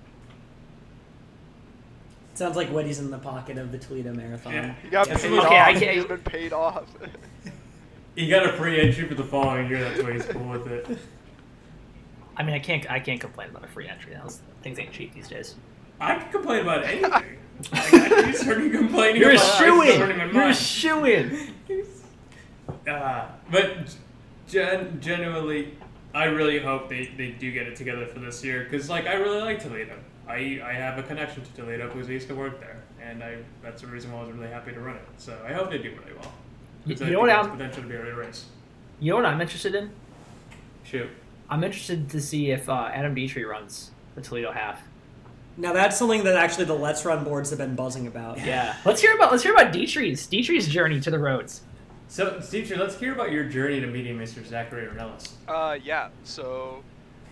[2.34, 4.52] Sounds like Woody's in the pocket of the Toledo Marathon.
[4.52, 4.74] Yeah.
[4.82, 5.52] He got Yes, paid okay, off.
[5.52, 6.84] I can't- He's been paid off.
[8.16, 9.80] he got a free entry for the following year.
[9.84, 10.98] That's why he's cool with it.
[12.36, 14.14] I mean I can't I can't complain about a free entry.
[14.20, 15.54] Those things ain't cheap these days.
[16.00, 17.10] I can complain about anything.
[17.10, 20.34] like, I just heard you complaining You're a shoo in.
[20.34, 21.54] You're a shoo in.
[22.88, 23.94] Uh, but
[24.48, 25.76] gen- genuinely,
[26.12, 29.14] I really hope they, they do get it together for this year because like I
[29.14, 29.94] really like Toledo.
[30.28, 33.38] I, I have a connection to Toledo because I used to work there, and I
[33.62, 35.02] that's the reason why I was really happy to run it.
[35.18, 36.32] So I hope they do really well.
[36.86, 38.46] You, 'Cause I you know what it I'm potential to be a great race.
[39.00, 39.90] you know what I'm interested in?
[40.84, 41.08] Shoot.
[41.50, 44.82] I'm interested to see if uh, Adam Dietrich runs the Toledo half.
[45.56, 48.44] Now that's something that actually the Let's Run boards have been buzzing about.
[48.44, 51.62] Yeah, let's hear about let's hear about Dietrich's Dietrich's journey to the roads.
[52.08, 54.44] So, Steve, let's hear about your journey to meeting Mr.
[54.46, 55.30] Zachary Ornelas.
[55.48, 56.10] Uh, yeah.
[56.22, 56.82] So,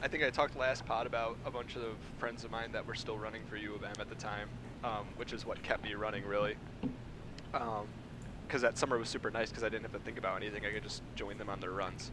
[0.02, 1.84] I think I talked last pod about a bunch of
[2.18, 4.48] friends of mine that were still running for U of M at the time,
[4.82, 6.56] um, which is what kept me running really.
[7.52, 10.66] Because that summer was super nice because I didn't have to think about anything.
[10.66, 12.10] I could just join them on their runs.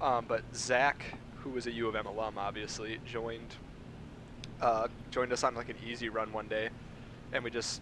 [0.00, 1.04] Um, but Zach,
[1.36, 3.54] who was a U of M alum, obviously joined
[4.60, 6.68] uh, joined us on like an easy run one day,
[7.32, 7.80] and we just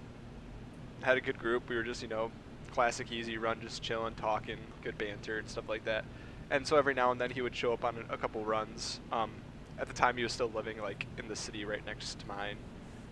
[1.01, 1.71] had a good group.
[1.71, 2.31] We were just you know
[2.71, 6.05] classic easy run, just chilling, talking, good banter and stuff like that.
[6.53, 9.01] And so every now and then he would show up on a, couple runs.
[9.11, 9.31] Um,
[9.79, 12.57] at the time he was still living like in the city right next to mine,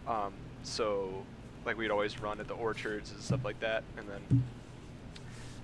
[0.07, 1.25] um, so
[1.65, 3.83] like we'd always run at the orchards and stuff like that.
[3.97, 4.45] And then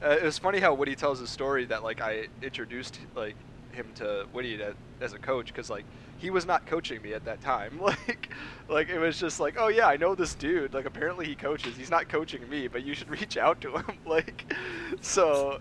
[0.03, 3.37] uh, it was funny how Woody tells his story that like I introduced like
[3.73, 5.85] him to Woody to, as a coach because like
[6.17, 7.79] he was not coaching me at that time.
[8.09, 8.31] Like
[8.71, 10.73] like it was just like oh yeah I know this dude.
[10.73, 11.77] Like apparently he coaches.
[11.77, 13.99] He's not coaching me, but you should reach out to him.
[14.07, 14.51] like
[15.03, 15.61] so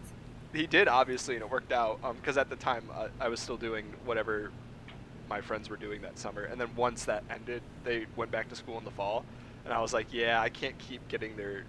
[0.56, 3.58] he did obviously and it worked out because at the time uh, I was still
[3.58, 4.52] doing whatever
[5.30, 6.44] my friends were doing that summer.
[6.44, 9.26] And then once that ended, they went back to school in the fall.
[9.64, 11.64] And I was like, yeah, I can't keep getting their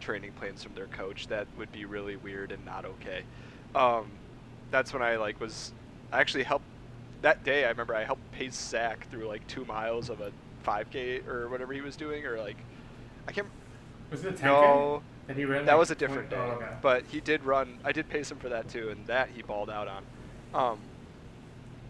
[0.00, 1.26] training plans from their coach.
[1.28, 3.22] That would be really weird and not okay.
[3.74, 4.10] Um,
[4.70, 5.72] that's when I like was
[6.10, 6.64] I actually helped
[7.22, 7.64] that day.
[7.64, 10.32] I remember I helped pace Zach through like two miles of a
[10.64, 12.56] 5K or whatever he was doing, or like
[13.28, 13.48] I can't.
[14.10, 14.44] Was it a 10K?
[14.44, 15.64] No, that he ran.
[15.66, 16.50] that like was a different 20 day.
[16.50, 16.78] Oh, okay.
[16.80, 17.78] But he did run.
[17.84, 20.06] I did pace him for that too, and that he balled out on.
[20.54, 20.90] Um,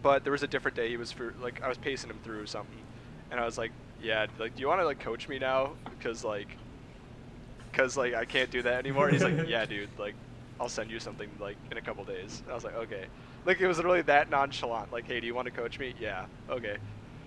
[0.01, 0.89] but there was a different day.
[0.89, 2.85] He was for like I was pacing him through something,
[3.31, 5.77] and I was like, "Yeah, like, do you want to like coach me now?
[5.89, 6.57] Because like,
[7.71, 9.89] because like I can't do that anymore." And he's like, "Yeah, dude.
[9.97, 10.15] Like,
[10.59, 13.05] I'll send you something like in a couple days." And I was like, "Okay."
[13.45, 14.91] Like it was really that nonchalant.
[14.91, 16.25] Like, "Hey, do you want to coach me?" Yeah.
[16.49, 16.77] Okay.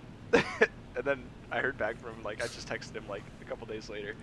[0.33, 2.23] and then I heard back from him.
[2.23, 4.15] Like I just texted him like a couple days later.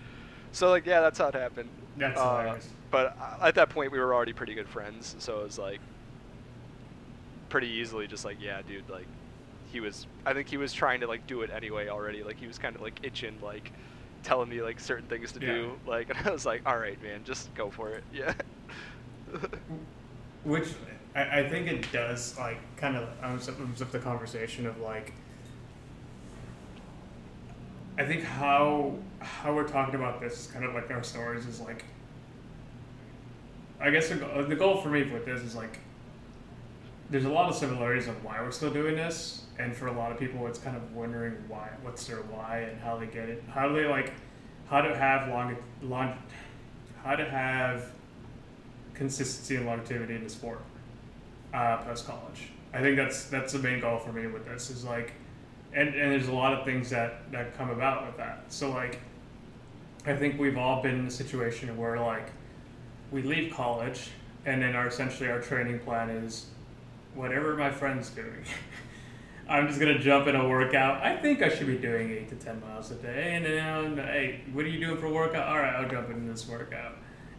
[0.55, 1.69] So like yeah, that's how it happened.
[1.97, 2.69] That's Uh, hilarious.
[2.91, 5.81] But uh, at that point, we were already pretty good friends, so it was like
[7.49, 9.09] pretty easily just like, yeah, dude, like
[9.63, 10.07] he was.
[10.25, 12.23] I think he was trying to like do it anyway already.
[12.23, 13.73] Like he was kind of like itching like
[14.23, 15.47] telling me like certain things to Yeah.
[15.53, 15.81] do.
[15.85, 18.05] Like, and I was like, all right, man, just go for it.
[18.11, 18.33] Yeah.
[20.43, 20.69] Which
[21.15, 25.13] I, I think it does like kind of up, owns up the conversation of like
[27.97, 31.59] I think how how we're talking about this is kind of like our stories is
[31.61, 31.85] like
[33.79, 35.79] I guess the, go- the goal for me with this is like
[37.09, 40.11] there's a lot of similarities on why we're still doing this and for a lot
[40.11, 43.43] of people it's kind of wondering why what's their why and how they get it
[43.49, 44.11] how do they like
[44.69, 46.17] how to have long long
[47.03, 47.91] how to have
[48.95, 50.61] consistency and longevity in the sport
[51.53, 52.49] uh, post college.
[52.73, 55.13] I think that's that's the main goal for me with this is like,
[55.75, 58.45] and, and there's a lot of things that that come about with that.
[58.49, 58.99] So like,
[60.05, 62.29] I think we've all been in a situation where like,
[63.11, 64.09] we leave college
[64.45, 66.47] and then our essentially our training plan is,
[67.13, 68.45] whatever my friend's doing.
[69.47, 71.03] I'm just gonna jump in a workout.
[71.03, 74.41] I think I should be doing eight to ten miles a day, and then hey,
[74.53, 75.47] what are you doing for workout?
[75.47, 76.95] All right, I'll jump into this workout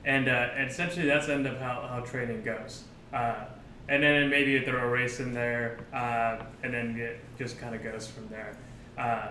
[0.07, 2.85] and, uh, and essentially that's the end of how, how training goes.
[3.13, 3.45] Uh,
[3.89, 7.83] and then maybe throw a race in there, uh, and then it just kind of
[7.83, 8.57] goes from there.
[8.99, 9.29] Uh,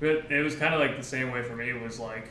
[0.00, 1.70] but it was kind of like the same way for me.
[1.70, 2.28] It was like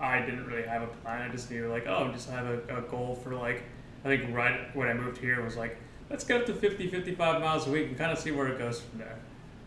[0.00, 1.22] I didn't really have a plan.
[1.22, 3.62] I just knew like oh, just have a, a goal for like
[4.04, 5.76] I think right when I moved here was like
[6.08, 8.58] let's get up to 50, 55 miles a week and kind of see where it
[8.58, 9.16] goes from there.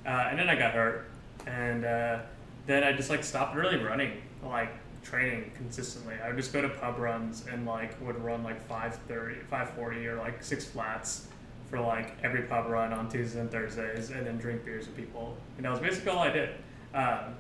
[0.05, 1.09] Uh, and then I got hurt,
[1.47, 2.19] and uh,
[2.67, 4.71] then I just like stopped really running, like
[5.03, 6.15] training consistently.
[6.23, 10.15] I would just go to pub runs and like would run like 530, 540 or
[10.17, 11.27] like six flats
[11.69, 15.37] for like every pub run on Tuesdays and Thursdays, and then drink beers with people.
[15.57, 16.49] And that was basically all I did.
[16.93, 17.35] Um,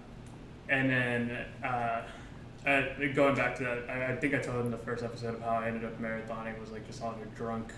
[0.69, 2.01] and then uh,
[2.65, 2.81] uh,
[3.13, 5.57] going back to that, I, I think I told in the first episode of how
[5.57, 7.73] I ended up marathoning was like just on a drunk,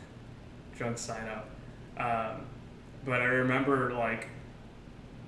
[0.77, 1.49] drunk sign up.
[1.97, 2.45] Um,
[3.03, 4.27] but I remember like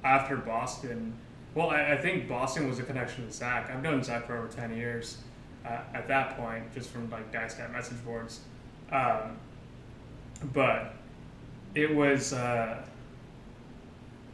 [0.03, 1.13] after Boston,
[1.55, 3.69] well, I, I think Boston was a connection to Zach.
[3.69, 5.17] I've known Zach for over ten years.
[5.65, 8.39] Uh, at that point, just from like DyeStat message boards,
[8.89, 9.37] um,
[10.53, 10.93] but
[11.75, 12.83] it was uh,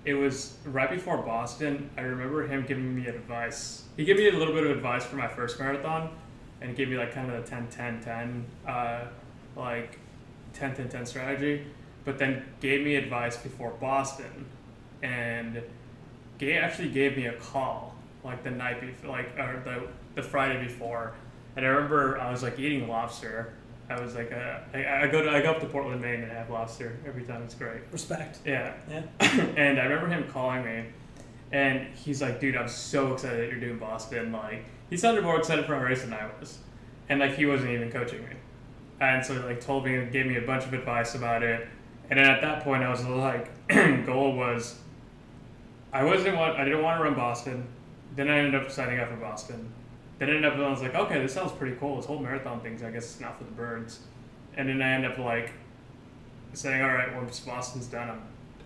[0.05, 1.89] it was right before Boston.
[1.97, 3.83] I remember him giving me advice.
[3.95, 6.09] He gave me a little bit of advice for my first marathon,
[6.61, 9.05] and he gave me like kind of the 10 10 10, uh,
[9.55, 9.99] like
[10.53, 11.65] 10 10 10 strategy,
[12.05, 14.45] but then gave me advice before Boston,
[15.01, 15.61] and
[16.37, 20.61] gave, actually gave me a call like the night before, like or the the Friday
[20.61, 21.13] before,
[21.55, 23.53] and I remember I was like eating lobster.
[23.89, 26.31] I was like, uh, I, I go to I go up to Portland, Maine, and
[26.31, 27.43] have lobster every time.
[27.43, 27.81] It's great.
[27.91, 28.39] Respect.
[28.45, 28.73] Yeah.
[28.89, 29.03] Yeah.
[29.57, 30.85] and I remember him calling me,
[31.51, 35.37] and he's like, "Dude, I'm so excited that you're doing Boston." Like, he sounded more
[35.37, 36.59] excited for a race than I was,
[37.09, 38.35] and like he wasn't even coaching me,
[39.01, 41.67] and so he like told me, and gave me a bunch of advice about it,
[42.09, 43.51] and then at that point I was like,
[44.05, 44.79] goal was,
[45.91, 47.67] I wasn't want, I didn't want to run Boston,
[48.15, 49.71] then I ended up signing up for Boston.
[50.19, 51.97] Then I ended up, I was like, okay, this sounds pretty cool.
[51.97, 53.99] This whole marathon thing's, I guess, it's not for the birds.
[54.55, 55.51] And then I end up like
[56.53, 58.21] saying, all right, once Boston's done, I'm,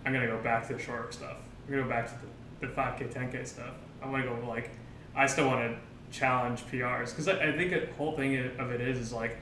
[0.05, 1.37] I'm gonna go back to the shorter stuff.
[1.65, 2.13] I'm gonna go back to
[2.59, 3.73] the, the 5K, 10K stuff.
[4.01, 4.71] I want to go like,
[5.15, 5.77] I still want to
[6.11, 9.37] challenge PRs because I, I think the whole thing of it is is like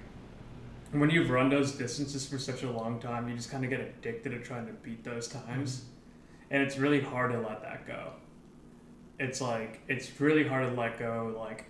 [0.91, 3.81] when you've run those distances for such a long time, you just kind of get
[3.81, 6.53] addicted to trying to beat those times, mm-hmm.
[6.53, 8.13] and it's really hard to let that go.
[9.19, 11.65] It's like it's really hard to let go, like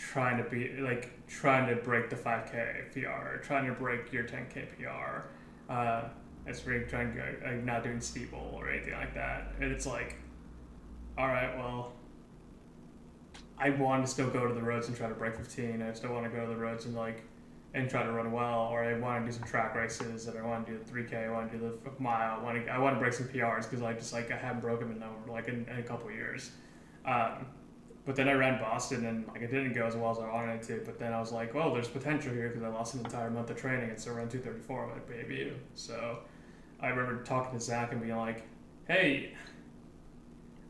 [0.00, 4.66] trying to be like trying to break the 5k PR, trying to break your 10k
[4.78, 5.72] PR.
[5.72, 6.08] Uh,
[6.46, 9.52] it's really trying to like not doing steeple or anything like that.
[9.60, 10.16] And it's like,
[11.18, 11.92] all right, well,
[13.58, 15.82] I want to still go to the roads and try to break 15.
[15.82, 17.22] I still want to go to the roads and like
[17.72, 20.42] and try to run well, or I want to do some track races, and I
[20.42, 22.78] want to do the 3K, I want to do the mile, I want to I
[22.78, 25.48] want to break some PRs because I just like I haven't broken them in like
[25.48, 26.50] in, in a couple years.
[27.04, 27.46] Um,
[28.10, 30.56] but then I ran Boston and like it didn't go as well as I wanted
[30.56, 30.82] it to.
[30.84, 33.50] But then I was like, well, there's potential here because I lost an entire month
[33.50, 35.52] of training and still ran 234 on my debut.
[35.76, 36.18] So
[36.80, 38.42] I remember talking to Zach and being like,
[38.88, 39.36] hey,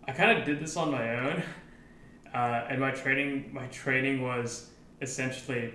[0.07, 1.43] I kind of did this on my own,
[2.35, 4.69] uh, and my training my training was
[5.01, 5.73] essentially.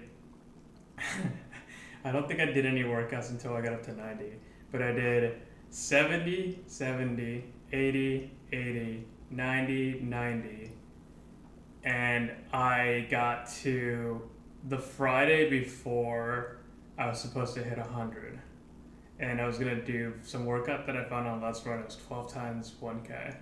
[2.06, 4.34] I don't think I did any workouts until I got up to 90,
[4.72, 10.72] but I did 70, 70, 80, 80, 90, 90,
[11.86, 14.22] and I got to
[14.68, 16.58] the Friday before
[16.98, 18.40] I was supposed to hit 100.
[19.20, 21.80] And I was going to do some workout that I found on Let's Run.
[21.80, 23.36] It was 12 times 1K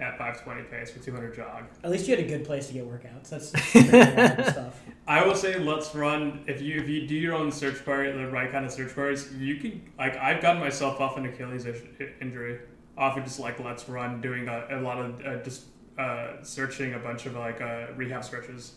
[0.00, 1.64] at 520 pace for 200 jog.
[1.84, 3.28] At least you had a good place to get workouts.
[3.28, 4.80] That's, that's stuff.
[5.06, 6.44] I will say, let's run.
[6.46, 9.34] If you if you do your own search bar, the right kind of search bars,
[9.34, 11.82] you can like I've gotten myself off an Achilles ish-
[12.22, 12.60] injury
[12.96, 15.64] off of just like let's run, doing a, a lot of uh, just
[16.02, 18.74] uh, searching a bunch of like uh, rehab stretches.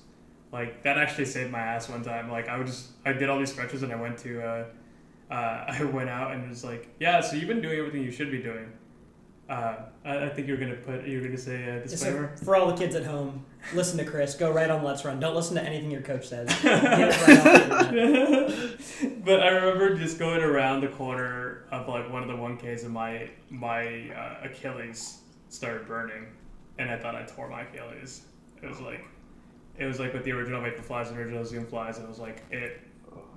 [0.51, 2.29] Like that actually saved my ass one time.
[2.29, 4.65] Like I would just I did all these stretches and I went to uh,
[5.31, 8.11] uh, I went out and it was like yeah so you've been doing everything you
[8.11, 8.71] should be doing.
[9.47, 12.35] Uh, I, I think you're gonna put you're gonna say a So disclaimer.
[12.37, 13.45] for all the kids at home,
[13.75, 14.33] listen to Chris.
[14.33, 15.19] Go right on Let's Run.
[15.19, 16.47] Don't listen to anything your coach says.
[16.63, 19.25] Right off the internet.
[19.25, 22.93] but I remember just going around the corner of like one of the 1Ks and
[22.93, 25.19] my my uh, Achilles
[25.49, 26.25] started burning,
[26.77, 28.23] and I thought I tore my Achilles.
[28.61, 29.05] It was like,
[29.77, 31.99] it was like with the original Vaporflies and original Zoom flies.
[31.99, 32.81] It was like it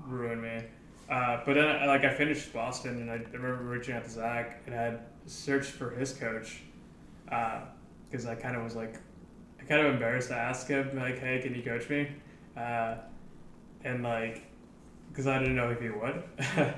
[0.07, 0.63] ruined me.
[1.11, 4.63] Uh, but then I, like I finished Boston, and I remember reaching out to Zach
[4.67, 6.63] and I had searched for his coach
[7.25, 8.97] because I kind of was like,
[9.61, 12.09] I kind of embarrassed to ask him like, hey, can you coach me?
[12.57, 12.97] Uh,
[13.85, 14.49] and like
[15.09, 16.23] because I didn't know if he would.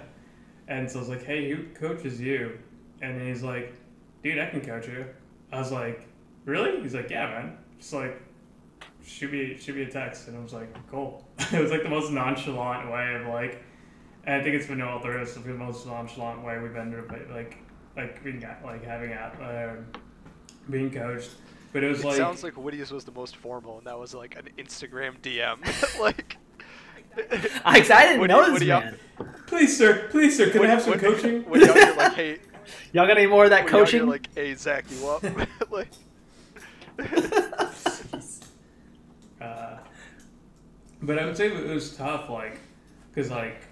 [0.68, 2.58] and so I was like, hey, who coaches you?
[3.02, 3.74] And he's like,
[4.22, 5.04] dude, I can coach you.
[5.52, 6.06] I was like,
[6.44, 6.80] really?
[6.82, 7.56] He's like, yeah, man.
[7.78, 8.20] Just like,
[9.04, 10.28] shoot me, shoot me a text.
[10.28, 11.26] And I was like, cool.
[11.52, 13.62] it was like the most nonchalant way of like,
[14.24, 15.22] and I think it's been all through.
[15.22, 17.56] It's the most nonchalant way we've ended up like,
[17.96, 19.86] like being at, like having at, um,
[20.68, 21.30] being coached.
[21.72, 24.12] But it was It like, sounds like Woody's was the most formal, and that was
[24.14, 26.00] like an Instagram DM.
[26.00, 26.36] like,
[27.64, 28.96] I, I didn't Woody- know this Woody out- man.
[29.46, 31.48] please, sir, please, sir, can I have some Woody- coaching?
[31.48, 32.38] Woody out here like, hey,
[32.92, 34.06] Y'all got any more of that Woody out here coaching?
[34.08, 35.22] like, hey, Zach, you up?
[35.70, 35.88] like,
[39.40, 39.78] Uh,
[41.00, 42.58] but I would say it was tough, like,
[43.10, 43.62] because like,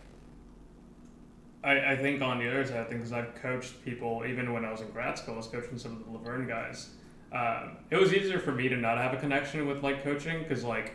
[1.62, 4.70] I, I think on the other side of things, I've coached people even when I
[4.70, 5.34] was in grad school.
[5.34, 6.90] I was coaching some of the La Verne guys.
[7.32, 10.64] Um, it was easier for me to not have a connection with like coaching because
[10.64, 10.94] like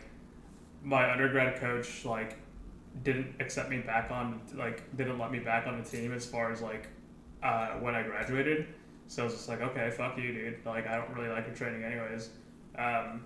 [0.82, 2.36] my undergrad coach like
[3.04, 6.50] didn't accept me back on like didn't let me back on the team as far
[6.50, 6.88] as like
[7.42, 8.66] uh, when I graduated.
[9.06, 10.58] So I was just like, okay, fuck you, dude.
[10.64, 12.30] Like I don't really like your training anyways.
[12.78, 13.24] Um,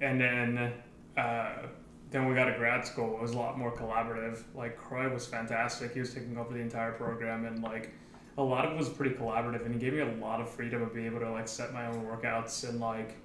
[0.00, 0.72] and then
[1.16, 1.66] uh,
[2.10, 3.16] then we got to grad school.
[3.16, 4.42] It was a lot more collaborative.
[4.54, 5.92] Like Croy was fantastic.
[5.92, 7.92] He was taking over the entire program, and like
[8.38, 9.64] a lot of it was pretty collaborative.
[9.64, 11.86] And he gave me a lot of freedom of being able to like set my
[11.86, 13.16] own workouts and like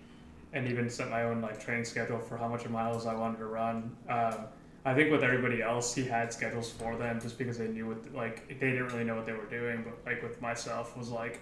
[0.53, 3.45] and even set my own like training schedule for how much miles I wanted to
[3.45, 3.95] run.
[4.09, 4.45] Um,
[4.83, 8.13] I think with everybody else, he had schedules for them just because they knew what
[8.13, 9.83] like they didn't really know what they were doing.
[9.83, 11.39] But like with myself, was like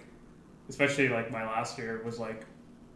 [0.70, 2.46] especially like my last year was like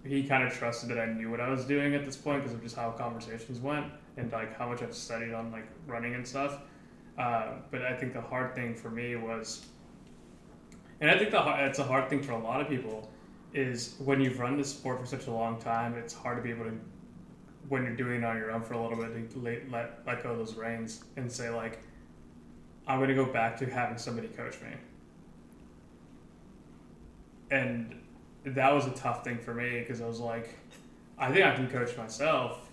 [0.04, 2.54] he kind of trusted that I knew what I was doing at this point because
[2.54, 6.26] of just how conversations went and like how much I've studied on like running and
[6.26, 6.60] stuff.
[7.18, 9.66] Uh, but I think the hard thing for me was,
[11.00, 13.10] and I think the it's a hard thing for a lot of people,
[13.54, 16.50] is when you've run this sport for such a long time, it's hard to be
[16.50, 16.78] able to,
[17.68, 20.22] when you're doing it on your own for a little bit, to let let, let
[20.22, 21.80] go of those reins and say like,
[22.86, 24.76] I'm gonna go back to having somebody coach me.
[27.54, 27.94] And
[28.44, 30.58] that was a tough thing for me because I was like,
[31.16, 32.68] I think I can coach myself.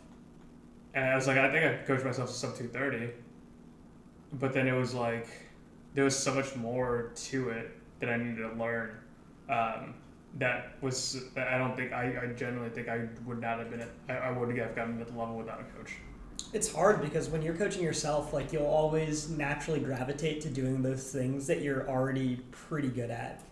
[0.95, 3.13] And I was like, I think I can coach myself to sub 230.
[4.33, 5.27] But then it was like,
[5.93, 8.97] there was so much more to it that I needed to learn.
[9.49, 9.93] Um,
[10.39, 13.81] that was, that I don't think, I, I generally think I would not have been,
[13.81, 15.93] at, I, I wouldn't have gotten to the level without a coach.
[16.53, 21.11] It's hard because when you're coaching yourself, like you'll always naturally gravitate to doing those
[21.11, 23.43] things that you're already pretty good at.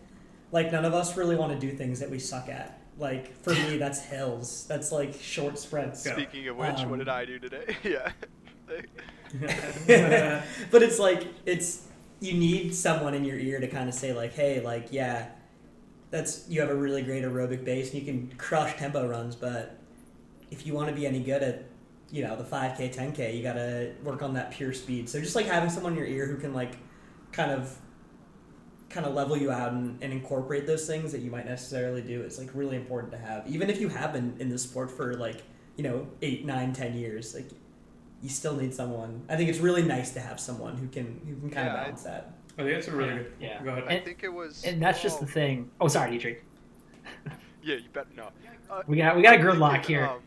[0.52, 2.80] Like none of us really want to do things that we suck at.
[2.98, 4.66] Like for me, that's hills.
[4.68, 6.04] That's like short sprints.
[6.04, 6.12] Yeah.
[6.12, 7.76] speaking of which, Um, what did I do today?
[7.84, 8.12] yeah.
[10.70, 11.86] but it's like it's
[12.20, 15.28] you need someone in your ear to kind of say like, hey, like yeah,
[16.10, 19.78] that's you have a really great aerobic base and you can crush tempo runs, but
[20.50, 21.64] if you want to be any good at
[22.10, 25.36] you know the 5k 10k you got to work on that pure speed so just
[25.36, 26.76] like having someone in your ear who can like
[27.30, 27.76] kind of
[28.90, 32.22] kind of level you out and, and incorporate those things that you might necessarily do
[32.22, 35.14] is like really important to have even if you have been in the sport for
[35.14, 35.42] like
[35.76, 37.48] you know eight nine ten years like
[38.20, 41.36] you still need someone i think it's really nice to have someone who can who
[41.36, 43.62] can kind Yeah, of I- balance that I think that's a really Yeah, good, yeah.
[43.62, 43.84] go ahead.
[43.88, 44.64] I think it was.
[44.64, 45.70] And that's just the thing.
[45.80, 46.44] Oh, sorry, Dietrich.
[47.62, 48.06] Yeah, you bet.
[48.14, 48.28] No.
[48.70, 50.06] Uh, We got we got a I'm gridlock here.
[50.06, 50.18] um,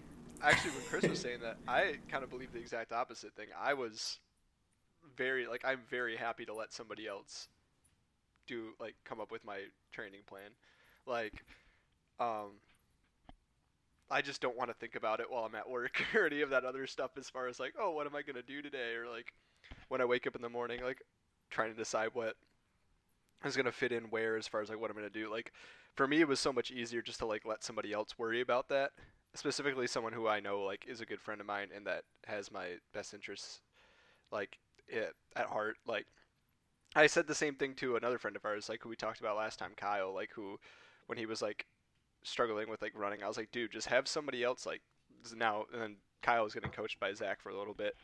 [0.42, 3.48] actually, when Chris was saying that, I kind of believe the exact opposite thing.
[3.60, 4.20] I was
[5.18, 7.50] very like I'm very happy to let somebody else
[8.48, 9.60] do like come up with my
[9.92, 10.52] training plan.
[11.06, 11.44] Like,
[12.20, 12.52] um,
[14.10, 16.50] I just don't want to think about it while I'm at work or any of
[16.52, 17.12] that other stuff.
[17.18, 19.34] As far as like, oh, what am I gonna do today, or like
[19.90, 21.02] when I wake up in the morning, like
[21.50, 22.36] trying to decide what
[23.46, 25.32] is gonna fit in where as far as like what I'm gonna do.
[25.32, 25.52] Like
[25.96, 28.70] for me, it was so much easier just to like let somebody else worry about
[28.70, 28.92] that.
[29.36, 32.52] Specifically, someone who I know like is a good friend of mine and that has
[32.52, 33.62] my best interests
[34.32, 35.78] like it, at heart.
[35.88, 36.06] Like
[36.96, 39.38] I said the same thing to another friend of ours, like who we talked about
[39.38, 40.14] last time, Kyle.
[40.14, 40.60] Like who,
[41.08, 41.66] when he was like
[42.24, 44.82] struggling with like running, I was like, dude, just have somebody else like
[45.36, 45.66] now.
[45.74, 47.96] And then Kyle was getting coached by Zach for a little bit,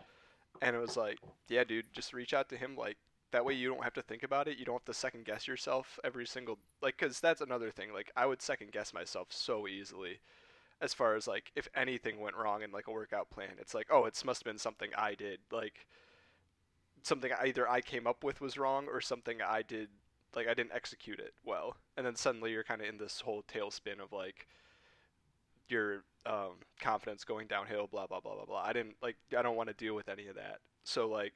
[0.61, 1.19] and it was like,
[1.49, 2.75] yeah, dude, just reach out to him.
[2.75, 2.97] Like
[3.31, 4.57] that way, you don't have to think about it.
[4.57, 7.93] You don't have to second guess yourself every single like, cause that's another thing.
[7.93, 10.19] Like I would second guess myself so easily.
[10.81, 13.87] As far as like if anything went wrong in like a workout plan, it's like
[13.91, 15.39] oh, it must have been something I did.
[15.51, 15.87] Like
[17.03, 19.89] something either I came up with was wrong or something I did
[20.35, 21.75] like I didn't execute it well.
[21.97, 24.47] And then suddenly you're kind of in this whole tailspin of like
[25.67, 28.63] your um, confidence going downhill, blah blah blah blah blah.
[28.63, 30.59] I didn't like I don't want to deal with any of that.
[30.83, 31.33] So like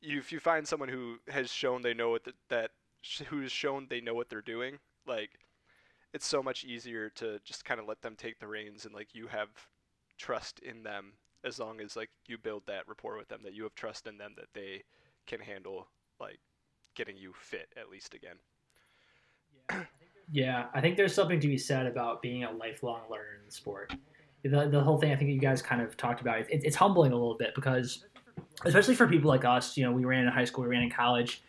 [0.00, 2.70] if you find someone who has shown they know what the, that
[3.28, 5.30] who's shown they know what they're doing, like
[6.12, 9.14] it's so much easier to just kind of let them take the reins and like
[9.14, 9.48] you have
[10.18, 11.12] trust in them
[11.44, 14.18] as long as like you build that rapport with them that you have trust in
[14.18, 14.82] them that they
[15.26, 15.88] can handle
[16.20, 16.38] like
[16.94, 19.86] getting you fit at least again.
[20.30, 23.52] Yeah, I think there's something to be said about being a lifelong learner in the
[23.52, 23.92] sport.
[24.42, 27.12] The, the whole thing I think you guys kind of talked about, it, it's humbling
[27.12, 28.06] a little bit because,
[28.64, 30.90] especially for people like us, you know, we ran in high school, we ran in
[30.90, 31.42] college,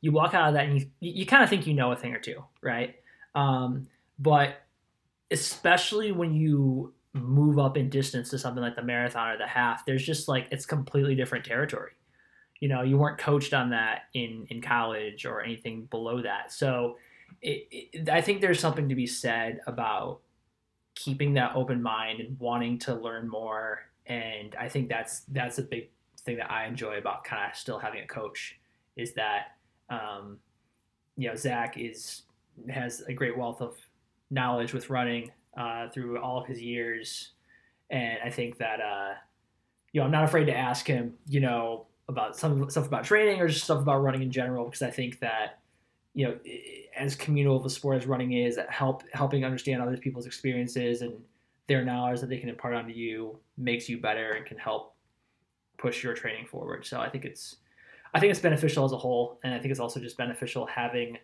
[0.00, 2.14] you walk out of that and you, you kind of think you know a thing
[2.14, 2.96] or two, right?
[3.34, 3.86] Um,
[4.18, 4.62] but
[5.30, 9.84] especially when you move up in distance to something like the marathon or the half,
[9.86, 11.92] there's just like, it's completely different territory.
[12.60, 16.52] You know you weren't coached on that in in college or anything below that.
[16.52, 16.96] So
[17.42, 20.20] it, it, i think there's something to be said about
[20.94, 23.82] keeping that open mind and wanting to learn more.
[24.06, 25.90] And i think that's that's a big
[26.22, 28.58] thing that i enjoy about kind of still having a coach
[28.96, 29.56] is that
[29.88, 30.38] um,
[31.16, 32.22] you know zach is
[32.68, 33.76] has a great wealth of
[34.30, 37.32] knowledge with running uh, through all of his years
[37.90, 39.12] and i think that uh,
[39.92, 43.40] you know i'm not afraid to ask him you know about some stuff about training
[43.40, 45.60] or just stuff about running in general because I think that
[46.14, 46.38] you know
[46.96, 51.12] as communal of a sport as running is help helping understand other people's experiences and
[51.66, 54.94] their knowledge that they can impart onto you makes you better and can help
[55.76, 56.84] push your training forward.
[56.86, 57.56] So I think it's
[58.14, 61.18] I think it's beneficial as a whole and I think it's also just beneficial having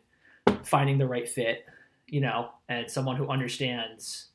[0.63, 1.65] finding the right fit,
[2.07, 4.29] you know, and someone who understands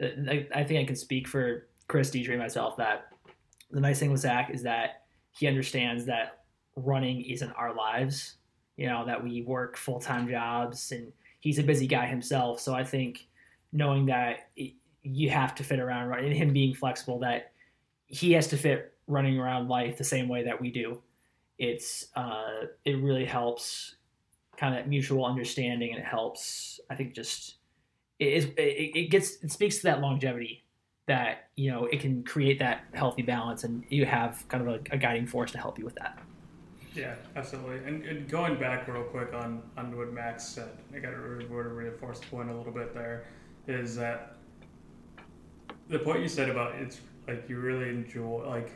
[0.00, 3.08] uh, I, I think I can speak for Chris, Dietrich, myself that
[3.70, 6.44] the nice thing with Zach is that he understands that
[6.76, 8.36] running isn't our lives.
[8.76, 12.60] You know that we work full time jobs, and he's a busy guy himself.
[12.60, 13.28] So I think
[13.72, 17.52] knowing that it, you have to fit around running, and him being flexible, that
[18.06, 21.02] he has to fit running around life the same way that we do.
[21.58, 23.96] It's uh, it really helps
[24.56, 26.80] kind of that mutual understanding, and it helps.
[26.90, 27.56] I think just
[28.18, 30.64] it it, it gets it speaks to that longevity
[31.06, 34.94] that you know it can create that healthy balance and you have kind of a,
[34.94, 36.18] a guiding force to help you with that
[36.94, 41.10] yeah absolutely and, and, going back real quick on on what max said i got
[41.10, 43.24] to reinforce the point a little bit there
[43.66, 44.36] is that
[45.88, 48.70] the point you said about it's like you really enjoy like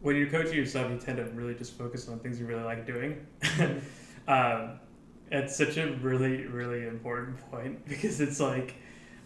[0.00, 2.86] when you're coaching yourself you tend to really just focus on things you really like
[2.86, 3.24] doing
[4.28, 4.80] um,
[5.30, 8.74] it's such a really really important point because it's like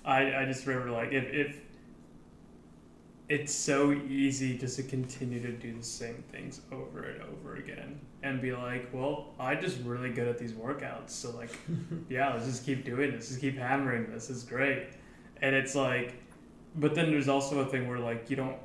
[0.05, 1.61] I, I just remember like if, if
[3.28, 8.01] it's so easy just to continue to do the same things over and over again
[8.22, 11.11] and be like, well, I'm just really good at these workouts.
[11.11, 11.51] So, like,
[12.09, 13.28] yeah, let's just keep doing this.
[13.28, 14.30] Just keep hammering this.
[14.30, 14.88] It's great.
[15.42, 16.14] And it's like,
[16.76, 18.57] but then there's also a thing where, like, you don't,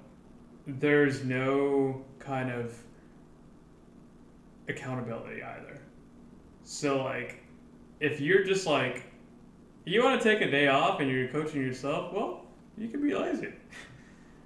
[0.65, 2.73] there's no kind of
[4.69, 5.81] accountability either.
[6.63, 7.43] So, like,
[7.99, 9.03] if you're just like,
[9.85, 12.45] you want to take a day off and you're coaching yourself, well,
[12.77, 13.49] you can be lazy.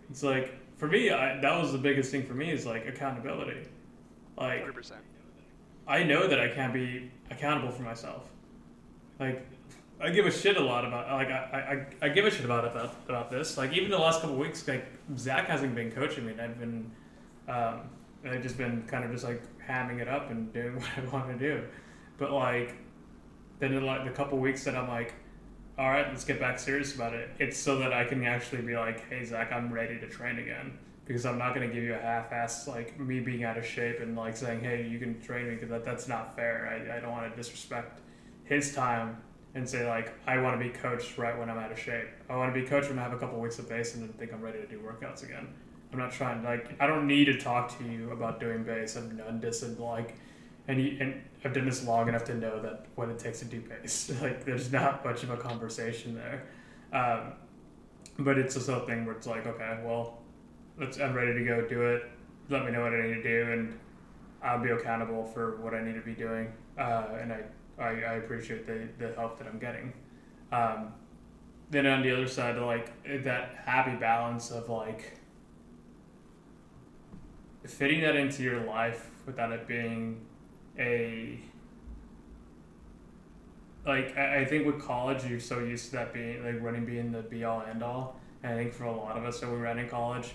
[0.09, 3.67] It's like for me, I, that was the biggest thing for me is like accountability.
[4.37, 4.93] Like, 100%.
[5.85, 8.23] I know that I can't be accountable for myself.
[9.19, 9.45] Like,
[9.99, 12.65] I give a shit a lot about like I, I, I give a shit about
[12.65, 13.57] about, about this.
[13.57, 14.85] Like even the last couple weeks, like
[15.17, 16.91] Zach hasn't been coaching me, and I've been
[17.47, 17.89] um,
[18.23, 21.27] I've just been kind of just like hamming it up and doing what I want
[21.29, 21.63] to do.
[22.17, 22.75] But like
[23.59, 25.13] then in like the couple weeks that I'm like
[25.77, 27.29] all right, let's get back serious about it.
[27.37, 30.77] It's so that I can actually be like, hey, Zach, I'm ready to train again.
[31.05, 34.01] Because I'm not going to give you a half-ass, like, me being out of shape
[34.01, 36.67] and, like, saying, hey, you can train me, because that, that's not fair.
[36.67, 38.01] I, I don't want to disrespect
[38.43, 39.17] his time
[39.53, 42.07] and say, like, I want to be coached right when I'm out of shape.
[42.27, 44.11] I want to be coached when I have a couple weeks of base and then
[44.17, 45.47] think I'm ready to do workouts again.
[45.93, 48.97] I'm not trying, like, I don't need to talk to you about doing base.
[48.97, 50.15] I'm done dissing, like,
[50.67, 53.45] and you, and I've done this long enough to know that what it takes to
[53.45, 54.11] do base.
[54.21, 56.43] like there's not much of a conversation there,
[56.93, 57.33] um,
[58.19, 60.19] but it's just thing where it's like, okay, well,
[60.79, 62.03] let's I'm ready to go do it.
[62.49, 63.79] Let me know what I need to do, and
[64.43, 66.51] I'll be accountable for what I need to be doing.
[66.77, 67.41] Uh, and I,
[67.79, 69.93] I, I appreciate the, the help that I'm getting.
[70.51, 70.93] Um,
[71.69, 72.91] then on the other side, like
[73.23, 75.17] that happy balance of like
[77.65, 80.25] fitting that into your life without it being
[80.79, 81.39] a
[83.85, 87.11] like I, I think with college you're so used to that being like running being
[87.11, 88.19] the be all end all.
[88.43, 90.33] And I think for a lot of us that we ran in college,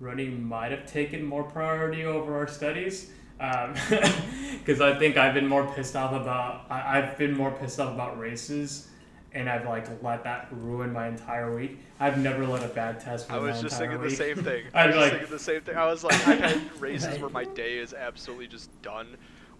[0.00, 3.10] running might have taken more priority over our studies.
[3.38, 7.80] Because um, I think I've been more pissed off about I, I've been more pissed
[7.80, 8.88] off about races
[9.34, 11.78] and I've like let that ruin my entire week.
[11.98, 13.30] I've never let a bad test.
[13.30, 14.10] I was just thinking week.
[14.10, 14.64] the same thing.
[14.74, 15.76] I was like, thinking the same thing.
[15.76, 19.16] I was like, I've had races where my day is absolutely just done.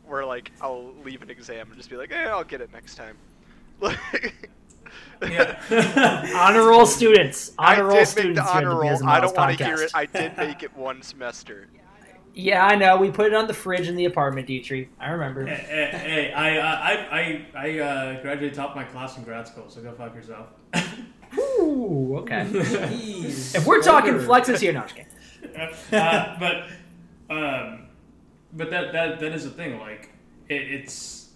[0.07, 2.97] Where like I'll leave an exam and just be like, eh, I'll get it next
[2.97, 3.17] time.
[5.23, 6.33] yeah.
[6.37, 7.53] honor roll students.
[7.59, 8.41] Honor I roll students.
[8.41, 9.07] the honor the.
[9.07, 9.91] I don't want to hear it.
[9.95, 11.69] I did make it one semester.
[12.37, 12.97] Yeah, I know.
[12.97, 14.91] We put it on the fridge in the apartment, Dietrich.
[14.99, 15.47] I remember.
[15.47, 19.47] Hey, hey, hey I, I, I, I uh, graduated top of my class in grad
[19.47, 20.49] school, so go fuck yourself.
[21.39, 22.45] Ooh, okay.
[22.53, 25.13] if we're talking flexes here, no, I'm just kidding.
[25.93, 27.84] Uh, but, um,
[28.55, 29.79] but that, that, that is the thing.
[29.81, 30.11] Like,
[30.49, 31.31] it, it's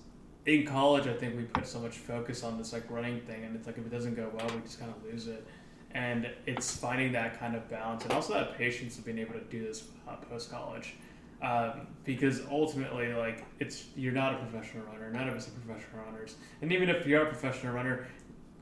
[0.47, 1.07] in college.
[1.07, 3.79] I think we put so much focus on this like running thing, and it's like
[3.79, 5.47] if it doesn't go well, we just kind of lose it.
[5.93, 9.41] And it's finding that kind of balance, and also that patience of being able to
[9.45, 10.95] do this uh, post college.
[11.41, 15.11] Um, because ultimately, like it's you're not a professional runner.
[15.11, 18.09] None of us are professional runners, and even if you're a professional runner,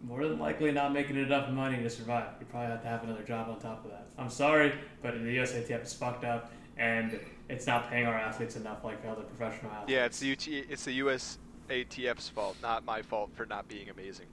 [0.02, 2.28] more than likely not making enough money to survive.
[2.38, 4.08] You probably have to have another job on top of that.
[4.18, 8.84] I'm sorry, but the USATF is fucked up, and it's not paying our athletes enough
[8.84, 9.92] like other professional athletes.
[9.92, 14.26] Yeah, it's the UT, it's the USATF's fault, not my fault for not being amazing.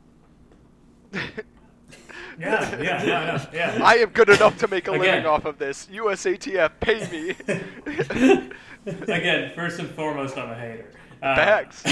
[1.14, 3.80] yeah, yeah, yeah, yeah.
[3.84, 5.01] I am good enough to make a Again.
[5.05, 5.88] living off of this.
[5.91, 8.49] USATF, pay me.
[9.03, 10.91] Again, first and foremost, I'm a hater.
[11.22, 11.84] Uh, Facts.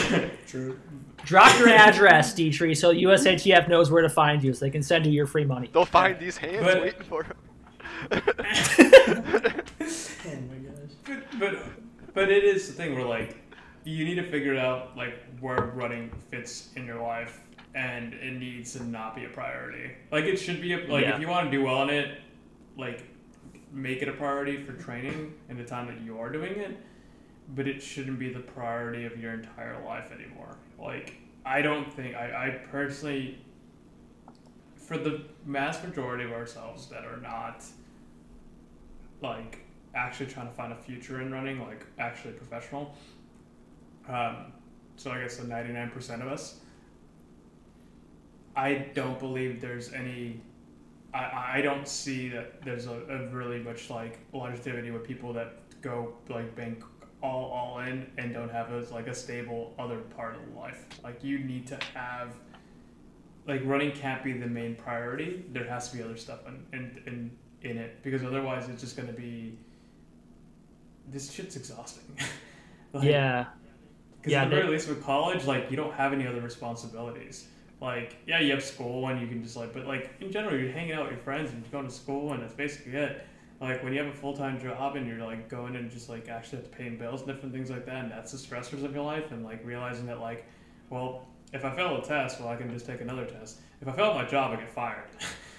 [0.47, 0.79] True.
[1.23, 5.05] Drop your address, Dietrich, so USATF knows where to find you, so they can send
[5.05, 5.69] you your free money.
[5.71, 7.37] They'll find these hands but, waiting for them.
[11.41, 11.61] My gosh.
[11.61, 13.37] But, but, but it is the thing where like
[13.83, 17.41] you need to figure out like where running fits in your life
[17.73, 19.91] and it needs to not be a priority.
[20.11, 21.15] Like it should be a, like yeah.
[21.15, 22.19] if you want to do well in it,
[22.77, 23.03] like
[23.71, 26.77] make it a priority for training in the time that you are doing it,
[27.55, 30.57] but it shouldn't be the priority of your entire life anymore.
[30.77, 31.15] Like
[31.45, 33.39] I don't think I, I personally
[34.75, 37.63] for the mass majority of ourselves that are not
[39.21, 39.60] like
[39.95, 42.95] actually trying to find a future in running, like actually professional.
[44.07, 44.53] Um,
[44.95, 46.59] so I guess the ninety nine percent of us
[48.55, 50.41] I don't believe there's any.
[51.13, 55.57] I, I don't see that there's a, a really much like longevity with people that
[55.81, 56.83] go like bank
[57.21, 60.85] all all in and don't have like a stable other part of life.
[61.03, 62.33] Like you need to have
[63.47, 65.45] like running can't be the main priority.
[65.51, 68.97] There has to be other stuff in in in, in it because otherwise it's just
[68.97, 69.57] gonna be
[71.09, 72.03] this shit's exhausting.
[72.93, 73.45] like, yeah.
[74.17, 77.47] Because yeah, at the very least with college, like you don't have any other responsibilities
[77.81, 80.71] like yeah you have school and you can just like but like in general you're
[80.71, 83.25] hanging out with your friends and you're going to school and that's basically it
[83.59, 86.59] like when you have a full-time job and you're like going and just like actually
[86.59, 89.03] have to pay bills and different things like that and that's the stressors of your
[89.03, 90.45] life and like realizing that like
[90.91, 93.91] well if i fail a test well i can just take another test if i
[93.91, 95.09] fail my job i get fired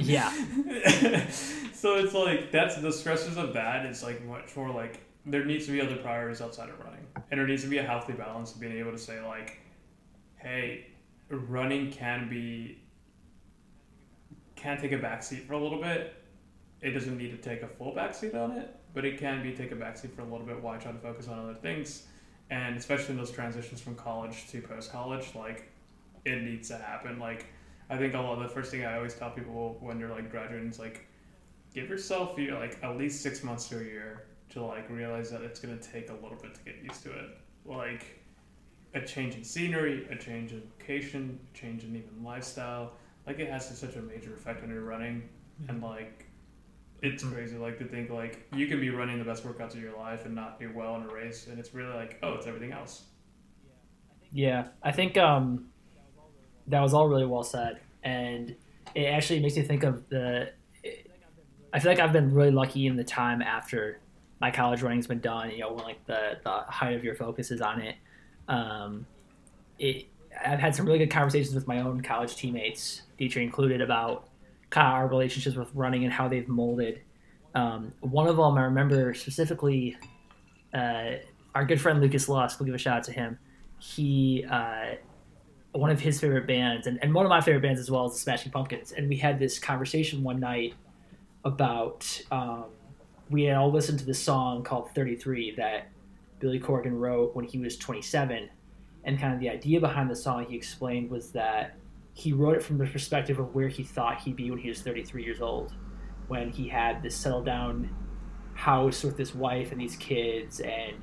[0.00, 0.30] yeah
[1.72, 5.66] so it's like that's the stressors of that it's like much more like there needs
[5.66, 8.54] to be other priorities outside of running and there needs to be a healthy balance
[8.54, 9.58] of being able to say like
[10.36, 10.86] hey
[11.30, 12.78] running can be
[14.64, 16.14] can take a backseat for a little bit.
[16.80, 19.72] It doesn't need to take a full backseat on it, but it can be take
[19.72, 22.06] a backseat for a little bit while I try to focus on other things.
[22.50, 25.70] And especially in those transitions from college to post college, like
[26.24, 27.18] it needs to happen.
[27.18, 27.46] Like
[27.90, 30.30] I think a lot of the first thing I always tell people when they're like
[30.30, 31.06] graduating is like
[31.74, 35.42] give yourself you like at least six months to a year to like realize that
[35.42, 37.36] it's gonna take a little bit to get used to it.
[37.64, 38.20] Like
[38.94, 42.92] a change in scenery, a change in location, a change in even lifestyle.
[43.26, 45.28] Like it has such a major effect on your running,
[45.60, 45.70] mm-hmm.
[45.70, 46.26] and like
[47.02, 47.34] it's mm-hmm.
[47.34, 47.56] crazy.
[47.56, 50.34] Like to think like you can be running the best workouts of your life and
[50.34, 53.04] not do well in a race, and it's really like oh, it's everything else.
[54.30, 55.66] Yeah, I think um,
[56.68, 58.54] that was all really well said, and
[58.94, 60.52] it actually makes me think of the.
[61.72, 64.00] I feel like I've been really lucky in the time after
[64.40, 65.50] my college running's been done.
[65.50, 67.96] You know, when like the the height of your focus is on it
[68.48, 69.06] um,
[69.78, 70.06] it,
[70.44, 74.28] I've had some really good conversations with my own college teammates, Dietrich included, about
[74.70, 77.00] kind of our relationships with running and how they've molded.
[77.54, 79.96] Um, one of them I remember specifically,
[80.72, 81.12] uh,
[81.54, 82.58] our good friend Lucas Lusk.
[82.58, 83.38] We'll give a shout out to him.
[83.78, 84.96] He uh,
[85.74, 88.12] one of his favorite bands and, and one of my favorite bands as well is
[88.12, 88.92] the Smashing Pumpkins.
[88.92, 90.74] And we had this conversation one night
[91.44, 92.66] about um,
[93.28, 95.88] we had all listened to this song called 33 that
[96.38, 98.48] Billy Corgan wrote when he was 27.
[99.04, 101.76] And kind of the idea behind the song he explained was that
[102.14, 104.80] he wrote it from the perspective of where he thought he'd be when he was
[104.80, 105.72] 33 years old,
[106.28, 107.90] when he had this settled down
[108.54, 110.94] house with his wife and these kids and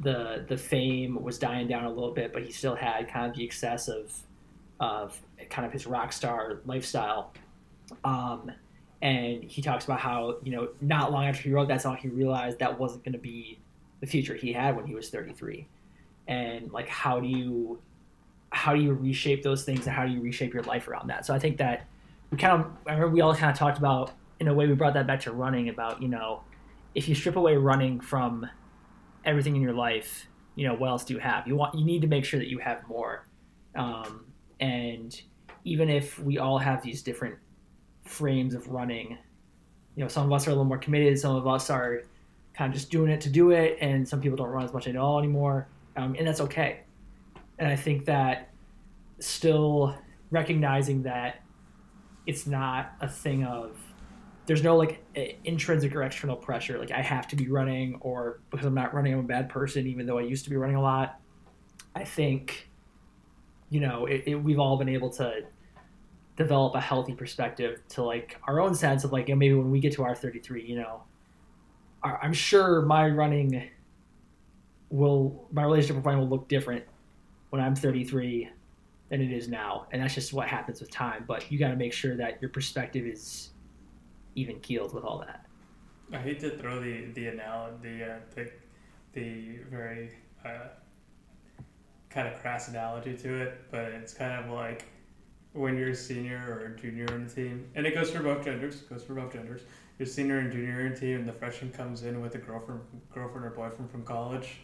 [0.00, 3.36] the the fame was dying down a little bit, but he still had kind of
[3.36, 4.12] the excess of
[4.80, 5.20] of
[5.50, 7.32] kind of his rock star lifestyle.
[8.04, 8.50] Um,
[9.02, 12.08] and he talks about how you know not long after he wrote that song, he
[12.08, 13.58] realized that wasn't going to be
[14.00, 15.66] the future he had when he was 33,
[16.28, 17.80] and like how do you
[18.50, 21.26] how do you reshape those things and how do you reshape your life around that?
[21.26, 21.86] So I think that
[22.30, 24.74] we kind of I remember we all kind of talked about in a way we
[24.74, 26.42] brought that back to running about you know
[26.94, 28.48] if you strip away running from
[29.24, 31.46] everything in your life, you know, what else do you have?
[31.46, 33.26] You want you need to make sure that you have more.
[33.74, 34.26] Um,
[34.60, 35.20] and
[35.64, 37.36] even if we all have these different
[38.04, 39.18] frames of running,
[39.96, 42.02] you know, some of us are a little more committed, some of us are
[42.56, 44.86] kind of just doing it to do it, and some people don't run as much
[44.86, 46.80] at all anymore, um, and that's okay.
[47.58, 48.50] And I think that
[49.18, 49.96] still
[50.30, 51.42] recognizing that
[52.26, 53.76] it's not a thing of
[54.46, 55.02] there's no like
[55.44, 59.12] intrinsic or external pressure like i have to be running or because i'm not running
[59.12, 61.20] i'm a bad person even though i used to be running a lot.
[61.96, 62.68] I think
[63.70, 65.42] you know it, it, we've all been able to
[66.36, 69.70] develop a healthy perspective to like our own sense of like you know, maybe when
[69.70, 71.04] we get to our 33 you know
[72.02, 73.70] our, i'm sure my running
[74.90, 76.84] will my relationship with running will look different
[77.50, 78.50] when i'm 33
[79.08, 79.86] than it is now.
[79.92, 81.24] And that's just what happens with time.
[81.26, 83.50] But you got to make sure that your perspective is
[84.34, 85.46] even keeled with all that.
[86.12, 88.50] I hate to throw the the analogy, the uh, the,
[89.12, 90.10] the very
[90.44, 90.68] uh,
[92.10, 94.84] kind of crass analogy to it, but it's kind of like
[95.52, 98.44] when you're a senior or a junior in the team, and it goes for both
[98.44, 98.82] genders.
[98.82, 99.62] It Goes for both genders.
[99.98, 102.80] You're senior and junior in the team, and the freshman comes in with a girlfriend,
[103.12, 104.56] girlfriend or boyfriend from college,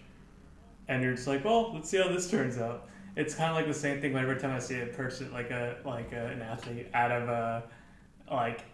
[0.88, 2.88] and you're just like, well, let's see how this turns out.
[3.16, 4.16] It's kind of like the same thing.
[4.16, 7.64] Every time I see a person, like a like a, an athlete out of a
[8.30, 8.64] like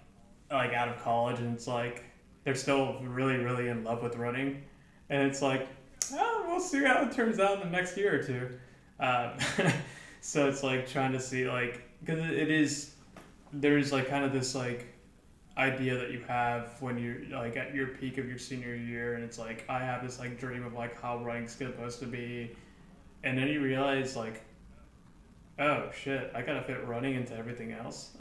[0.50, 2.04] like out of college and it's like
[2.44, 4.62] they're still really really in love with running.
[5.10, 5.68] And it's like
[6.12, 8.50] oh, we'll see how it turns out in the next year or two.
[9.00, 9.72] Um,
[10.20, 12.94] so it's like trying to see like because it is
[13.52, 14.86] there's like kind of this like
[15.56, 19.24] idea that you have when you're like at your peak of your senior year and
[19.24, 22.54] it's like i have this like dream of like how running's supposed to be.
[23.24, 24.42] And then you realize like
[25.58, 28.10] oh shit, I gotta fit running into everything else.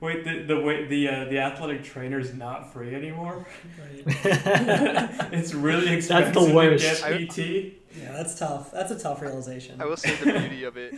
[0.00, 3.46] Wait, the the way the uh, the athletic trainer is not free anymore.
[3.78, 4.02] Right.
[5.32, 6.34] it's really expensive.
[6.34, 7.02] That's the worst.
[7.02, 7.38] To get PT.
[7.98, 8.70] Yeah, that's tough.
[8.70, 9.80] That's a tough realization.
[9.80, 10.94] I will say the beauty of it,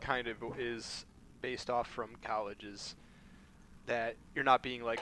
[0.00, 1.04] kind of, is
[1.42, 2.94] based off from colleges,
[3.86, 5.00] that you're not being like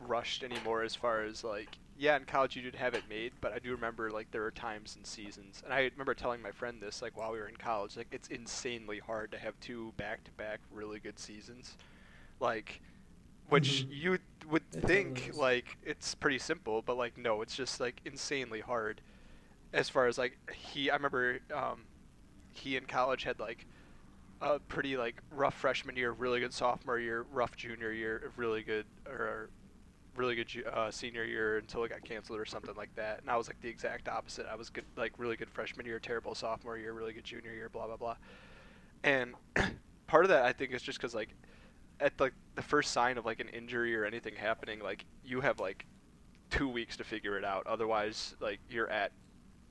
[0.00, 3.52] rushed anymore as far as like yeah, in college you did have it made, but
[3.52, 6.80] I do remember like there were times and seasons, and I remember telling my friend
[6.80, 10.60] this like while we were in college, like it's insanely hard to have two back-to-back
[10.72, 11.76] really good seasons,
[12.40, 12.80] like,
[13.48, 13.92] which mm-hmm.
[13.92, 14.18] you
[14.50, 19.00] would it think like it's pretty simple, but like no, it's just like insanely hard,
[19.72, 21.82] as far as like he, I remember um,
[22.52, 23.66] he in college had like
[24.40, 28.86] a pretty like rough freshman year, really good sophomore year, rough junior year, really good
[29.06, 29.48] or
[30.16, 33.20] really good uh, senior year until it got canceled or something like that.
[33.20, 34.46] And I was like the exact opposite.
[34.50, 37.68] I was good, like really good freshman year, terrible sophomore year, really good junior year,
[37.68, 38.16] blah blah blah.
[39.02, 39.34] And
[40.06, 41.30] part of that I think is just because like
[42.00, 45.60] at like the first sign of like an injury or anything happening, like you have
[45.60, 45.86] like
[46.50, 47.66] two weeks to figure it out.
[47.66, 49.12] Otherwise, like you're at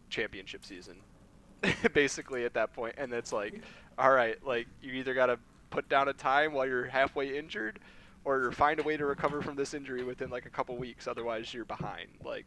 [0.09, 0.97] championship season,
[1.93, 2.95] basically at that point.
[2.97, 3.61] And it's like,
[3.97, 5.39] all right, like you either got to
[5.69, 7.79] put down a time while you're halfway injured
[8.26, 11.07] or find a way to recover from this injury within like a couple weeks.
[11.07, 12.09] Otherwise, you're behind.
[12.24, 12.45] Like,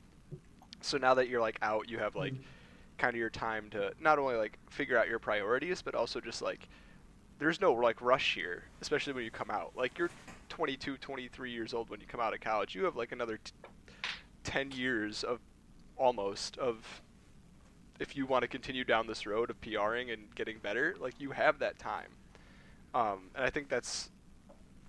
[0.81, 2.43] so now that you're like out, you have like mm-hmm.
[2.99, 6.43] kind of your time to not only like figure out your priorities, but also just
[6.43, 6.68] like
[7.39, 9.72] there's no like rush here, especially when you come out.
[9.77, 10.11] Like you're
[10.49, 12.74] 22, 23 years old when you come out of college.
[12.74, 13.53] You have like another t-
[14.45, 15.41] 10 years of
[15.97, 17.03] almost of
[17.99, 21.31] if you want to continue down this road of PRing and getting better, like you
[21.31, 22.09] have that time.
[22.95, 24.11] Um, and I think that's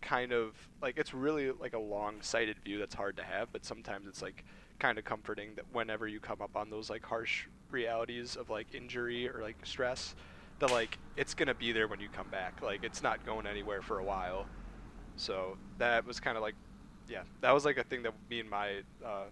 [0.08, 4.08] kind of like it's really like a long-sighted view that's hard to have, but sometimes
[4.08, 4.46] it's like
[4.80, 8.68] kind of comforting that whenever you come up on those like harsh realities of like
[8.74, 10.16] injury or like stress,
[10.60, 12.62] that like it's gonna be there when you come back.
[12.62, 14.46] Like it's not going anywhere for a while.
[15.18, 16.56] So that was kind of like,
[17.10, 19.26] yeah, that was like a thing that me and my uh,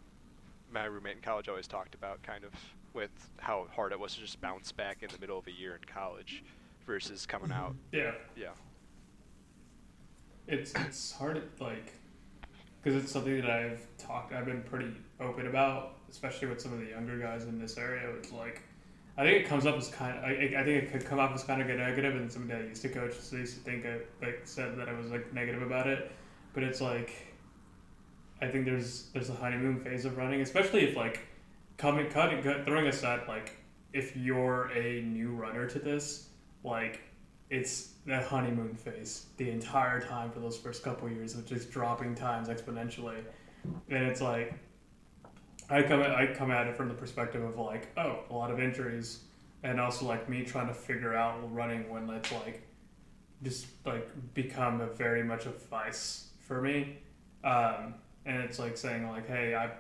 [0.74, 2.52] my roommate in college always talked about, kind of
[2.94, 5.76] with how hard it was to just bounce back in the middle of a year
[5.76, 6.44] in college.
[6.86, 7.76] versus coming out.
[7.92, 8.12] Yeah.
[8.36, 8.50] Yeah.
[10.48, 11.94] It's it's hard to like
[12.82, 16.80] because it's something that I've talked I've been pretty open about, especially with some of
[16.80, 18.10] the younger guys in this area.
[18.18, 18.62] It's like
[19.18, 21.32] I think it comes up as kind of I, I think it could come up
[21.32, 24.00] as kind of negative, and somebody that used to coach so used to think I
[24.24, 26.12] like said that I was like negative about it,
[26.54, 27.12] but it's like
[28.42, 31.22] I think there's there's a honeymoon phase of running, especially if like
[31.78, 33.54] coming cutting throwing aside like
[33.94, 36.30] if you're a new runner to this,
[36.64, 37.00] like
[37.50, 42.16] it's the honeymoon phase the entire time for those first couple years of just dropping
[42.16, 43.24] times exponentially,
[43.90, 44.54] and it's like
[45.70, 48.52] I come at, I come at it from the perspective of like oh a lot
[48.52, 49.22] of injuries
[49.64, 52.68] and also like me trying to figure out running when it's like
[53.44, 56.98] just like become a very much a vice for me.
[57.44, 59.72] Um, and it's like saying like hey I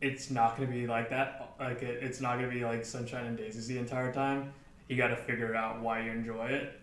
[0.00, 2.84] it's not going to be like that like it, it's not going to be like
[2.84, 4.52] sunshine and daisies the entire time
[4.88, 6.80] you got to figure out why you enjoy it.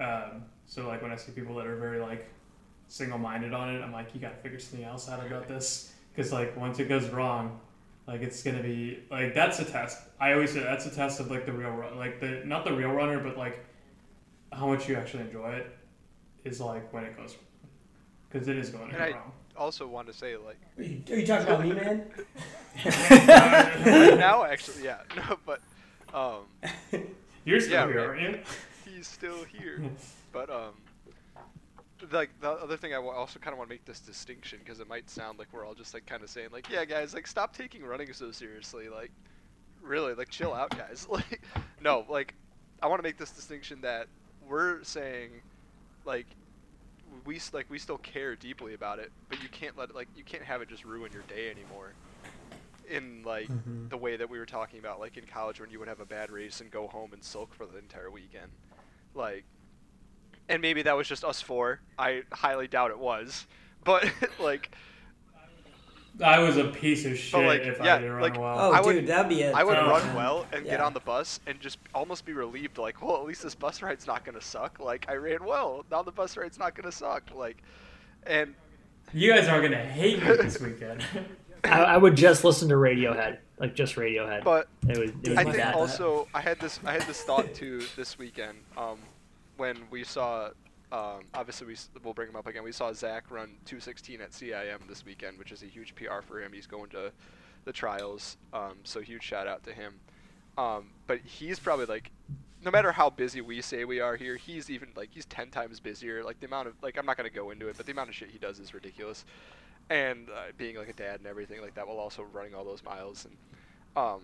[0.00, 2.28] Um, so like when I see people that are very like
[2.90, 5.92] single-minded on it i'm like you got to figure something else out about this.
[6.14, 7.60] Because like once it goes wrong
[8.06, 9.98] like it's gonna be like that's a test.
[10.18, 12.72] I always say that's a test of like the real run like the not the
[12.72, 13.64] real runner but like
[14.52, 15.76] how much you actually enjoy it
[16.44, 17.36] is like when it goes
[18.30, 19.32] because it is going And I- wrong.
[19.56, 22.04] Also, want to say like Are you, are you talking about me, man?
[22.84, 25.60] right now, actually, yeah, no, but
[26.14, 26.44] um,
[27.48, 28.06] you're still Yeah, here right.
[28.08, 28.38] aren't you
[28.84, 29.82] he's still here.
[30.32, 30.74] But um,
[32.12, 34.88] like the other thing, I also kind of want to make this distinction because it
[34.88, 37.56] might sound like we're all just like kind of saying like, yeah, guys, like stop
[37.56, 38.88] taking running so seriously.
[38.88, 39.10] Like,
[39.82, 41.06] really, like chill out, guys.
[41.10, 41.42] Like,
[41.80, 42.34] no, like
[42.82, 44.06] I want to make this distinction that
[44.48, 45.30] we're saying,
[46.04, 46.26] like,
[47.24, 50.24] we like we still care deeply about it, but you can't let it like you
[50.24, 51.92] can't have it just ruin your day anymore.
[52.90, 53.90] In like Mhm.
[53.90, 56.06] the way that we were talking about, like in college when you would have a
[56.06, 58.50] bad race and go home and sulk for the entire weekend,
[59.14, 59.44] like,
[60.48, 61.80] and maybe that was just us four.
[61.98, 63.46] I highly doubt it was,
[63.84, 64.70] but like
[66.20, 68.72] i was a piece of shit like, if yeah, i didn't run like, well Oh,
[68.72, 69.54] I would- dude, that'd be it.
[69.54, 70.16] I would Oh, run man.
[70.16, 73.42] well and get on the bus and just almost be relieved, like, well, at least
[73.44, 74.80] this bus ride's not gonna suck.
[74.80, 77.30] Like I ran well, now the bus ride's not gonna suck.
[77.34, 77.58] Like,
[78.26, 78.54] and
[79.12, 81.04] you guys are gonna hate me this weekend
[81.64, 84.44] I, I would just listen to Radiohead, like just Radiohead.
[84.44, 85.74] but it was, it I think bad.
[85.74, 88.98] also I had this I had this thought too this weekend um,
[89.56, 90.50] when we saw
[90.90, 92.62] um, obviously we, we'll bring him up again.
[92.62, 96.40] We saw Zach run 216 at CIM this weekend, which is a huge PR for
[96.42, 96.52] him.
[96.52, 97.12] He's going to
[97.64, 99.94] the trials, um, so huge shout out to him.
[100.56, 102.10] Um, but he's probably like,
[102.64, 105.78] no matter how busy we say we are here, he's even like he's 10 times
[105.78, 106.24] busier.
[106.24, 108.14] Like the amount of like I'm not gonna go into it, but the amount of
[108.14, 109.24] shit he does is ridiculous.
[109.90, 112.84] And uh, being like a dad and everything like that, while also running all those
[112.84, 113.36] miles and
[113.96, 114.20] um,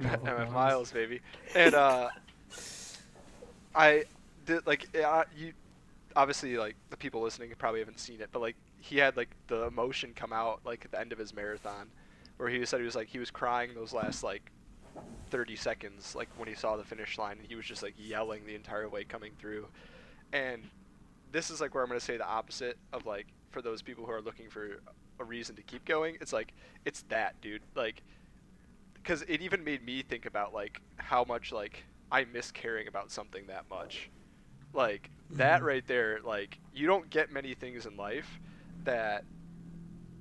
[0.00, 0.22] Miles.
[0.22, 1.20] MF Miles, baby.
[1.54, 2.08] And uh,
[3.74, 4.04] I
[4.44, 5.52] did like uh, you.
[6.14, 9.64] Obviously, like the people listening probably haven't seen it, but like he had like the
[9.64, 11.88] emotion come out like at the end of his marathon,
[12.36, 14.50] where he said he was like he was crying those last like
[15.30, 18.46] 30 seconds, like when he saw the finish line, and he was just like yelling
[18.46, 19.66] the entire way coming through.
[20.32, 20.62] And
[21.32, 23.26] this is like where I'm gonna say the opposite of like
[23.56, 24.82] for those people who are looking for
[25.18, 26.18] a reason to keep going.
[26.20, 26.52] It's like
[26.84, 28.02] it's that dude, like
[28.92, 33.10] because it even made me think about like how much like I miss caring about
[33.10, 34.10] something that much.
[34.74, 35.64] Like that Mhm.
[35.64, 38.40] right there, like you don't get many things in life
[38.84, 39.24] that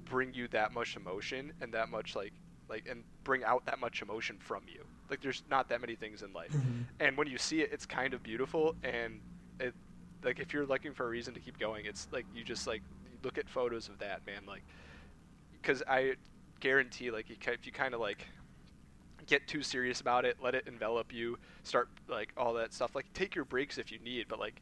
[0.06, 2.32] bring you that much emotion and that much like
[2.70, 4.82] like and bring out that much emotion from you.
[5.10, 6.54] Like there's not that many things in life.
[6.54, 6.86] Mhm.
[7.02, 9.20] And when you see it, it's kind of beautiful and
[9.60, 9.76] it
[10.24, 12.82] like if you're looking for a reason to keep going, it's like you just like
[13.26, 14.66] look at photos of that, man, like
[15.64, 16.16] cuz I
[16.62, 18.28] guarantee like if you kind of like
[19.28, 22.96] get too serious about it, let it envelop you, start like all that stuff.
[22.96, 24.62] Like take your breaks if you need, but like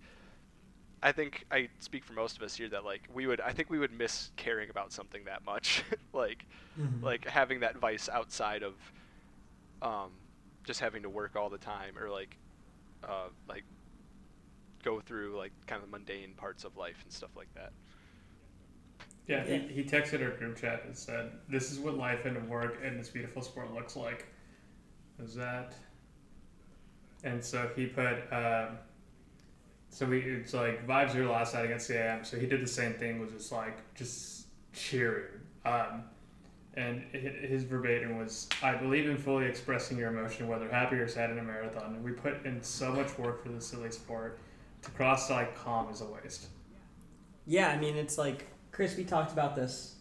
[1.02, 3.70] I think I speak for most of us here that like we would I think
[3.70, 5.84] we would miss caring about something that much.
[6.14, 6.48] like
[6.78, 7.02] Mhm.
[7.02, 8.76] like having that vice outside of
[9.82, 10.12] um
[10.64, 12.38] just having to work all the time or like
[13.08, 13.66] uh like
[14.84, 17.74] go through like kind of mundane parts of life and stuff like that.
[19.28, 19.60] Yeah, Yeah.
[19.60, 23.00] He, he texted our group chat and said, "This is what life and work and
[23.00, 24.28] this beautiful sport looks like."
[25.20, 25.74] Was that?
[27.24, 28.78] And so he put, um,
[29.90, 32.26] so we it's like vibes were last night against CIM.
[32.26, 35.26] So he did the same thing, was just like just cheering.
[35.66, 36.04] Um,
[36.76, 41.30] and his verbatim was, "I believe in fully expressing your emotion, whether happy or sad
[41.30, 41.94] in a marathon.
[41.96, 44.40] And we put in so much work for this silly sport.
[44.82, 46.48] To cross like calm is a waste."
[47.46, 48.98] Yeah, I mean, it's like Chris.
[48.98, 49.96] We talked about this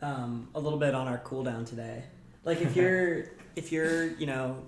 [0.00, 2.04] um, a little bit on our cool down today.
[2.44, 3.24] Like, if you're
[3.56, 4.62] if you're you know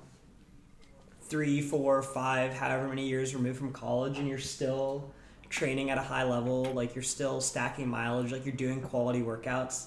[1.23, 5.13] three, four, five, however many years removed from college, and you're still
[5.49, 9.87] training at a high level, like you're still stacking mileage, like you're doing quality workouts,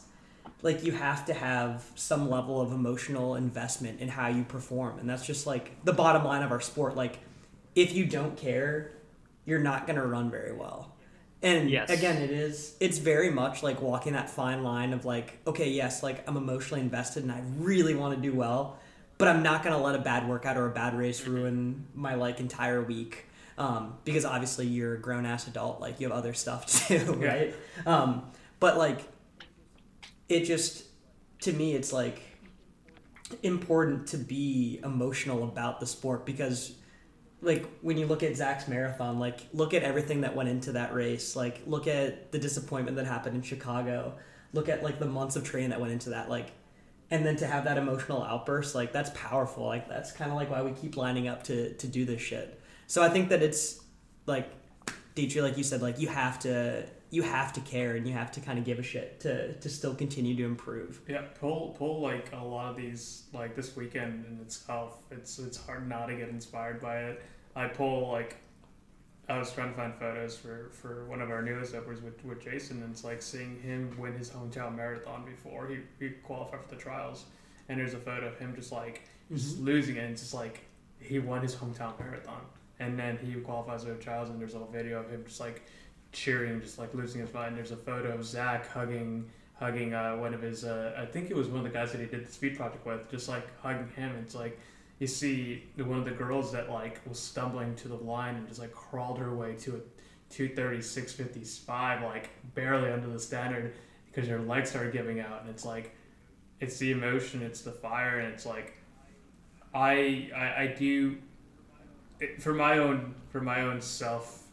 [0.62, 4.98] like you have to have some level of emotional investment in how you perform.
[4.98, 6.96] And that's just like the bottom line of our sport.
[6.96, 7.20] Like
[7.76, 8.92] if you don't care,
[9.46, 10.97] you're not going to run very well.
[11.44, 11.90] And Yes.
[11.90, 16.02] again, it is it's very much like walking that fine line of like, okay, yes,
[16.02, 18.80] like I'm emotionally invested and I really want to do well,
[19.18, 22.40] but I'm not gonna let a bad workout or a bad race ruin my like
[22.40, 23.26] entire week.
[23.60, 27.18] Um, because obviously you're a grown ass adult, like you have other stuff to do,
[27.22, 27.28] Yeah.
[27.28, 27.56] right?
[27.86, 29.02] Um, but like
[30.30, 30.84] it just
[31.42, 32.22] to me it's like
[33.44, 36.74] important to be emotional about the sport because
[37.42, 40.94] like when you look at Zach's marathon, like look at everything that went into that
[40.94, 41.36] race.
[41.36, 44.16] Like look at the disappointment that happened in Chicago.
[44.54, 46.30] Look at like the months of training that went into that.
[46.30, 46.52] Like
[47.10, 49.66] and then to have that emotional outburst, like that's powerful.
[49.66, 52.60] Like that's kind of like why we keep lining up to to do this shit.
[52.88, 53.82] So I think that it's
[54.26, 54.50] like
[55.16, 58.32] Dietrich, like you said, like you have to you have to care and you have
[58.32, 61.02] to kind of give a shit to to still continue to improve.
[61.08, 64.98] Yeah, pull pull like a lot of these like this weekend in itself.
[65.12, 67.24] It's it's hard not to get inspired by it.
[67.56, 68.38] I pull like
[69.30, 72.42] I was trying to find photos for for one of our newest uppers with with
[72.42, 76.76] Jason, and it's like seeing him win his hometown marathon before he he qualified for
[76.76, 77.26] the trials.
[77.70, 79.66] And there's a photo of him just like just mm-hmm.
[79.66, 80.00] losing it.
[80.00, 80.62] And it's just like
[81.00, 82.42] he won his hometown marathon,
[82.80, 84.30] and then he qualifies for the trials.
[84.30, 85.64] And there's a video of him just like
[86.18, 87.56] cheering, just like losing his mind.
[87.56, 91.36] There's a photo of Zach hugging hugging uh, one of his uh, I think it
[91.36, 93.90] was one of the guys that he did the speed project with, just like hugging
[93.96, 94.16] him.
[94.22, 94.60] It's like
[95.00, 98.60] you see one of the girls that like was stumbling to the line and just
[98.60, 99.80] like crawled her way to a
[100.30, 103.74] 230 655 like barely under the standard
[104.08, 105.96] because her legs started giving out and it's like
[106.60, 108.78] it's the emotion it's the fire and it's like
[109.74, 111.18] i i, I do
[112.20, 114.47] it, for my own for my own self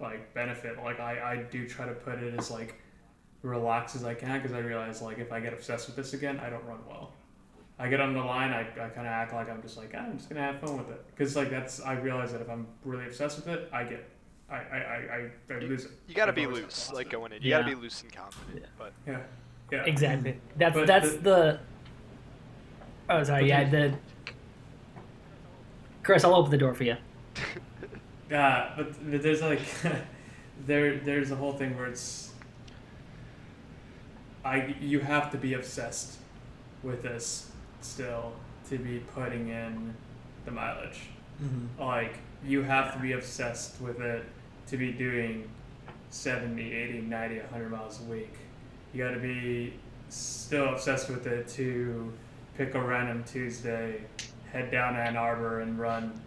[0.00, 2.80] like benefit like i i do try to put it as like
[3.42, 6.38] relax as i can because i realize like if i get obsessed with this again
[6.40, 7.12] i don't run well
[7.78, 9.98] I get on the line, I, I kind of act like I'm just like, ah,
[9.98, 11.04] I'm just going to have fun with it.
[11.14, 14.08] Because, like, that's, I realize that if I'm really obsessed with it, I get,
[14.50, 15.90] I, I, I, I, I lose it.
[16.08, 17.42] You gotta I've be loose, like going in.
[17.42, 18.64] You gotta be loose and confident.
[18.78, 19.18] But Yeah.
[19.70, 19.84] Yeah.
[19.84, 20.40] Exactly.
[20.56, 21.60] That's But that's the- the.
[23.10, 23.46] Oh, sorry.
[23.46, 23.76] Yeah, the-
[24.24, 24.32] the.
[26.02, 26.96] Chris, I'll open the door for you.
[28.30, 29.60] Yeah, but there's like,
[30.66, 32.32] there, there's a whole thing where it's,
[34.44, 36.18] I, you have to be obsessed
[36.82, 37.50] with this
[37.80, 38.32] still
[38.68, 39.94] to be putting in
[40.44, 41.00] the mileage.
[41.42, 41.82] Mm-hmm.
[41.82, 42.14] like
[42.46, 44.24] you have to be obsessed with it
[44.68, 45.46] to be doing
[46.08, 48.32] 70 80 90 100 miles a week
[48.94, 49.74] you got to be
[50.08, 52.10] still obsessed with it to
[52.56, 54.00] pick a random tuesday
[54.50, 56.18] head down to ann arbor and run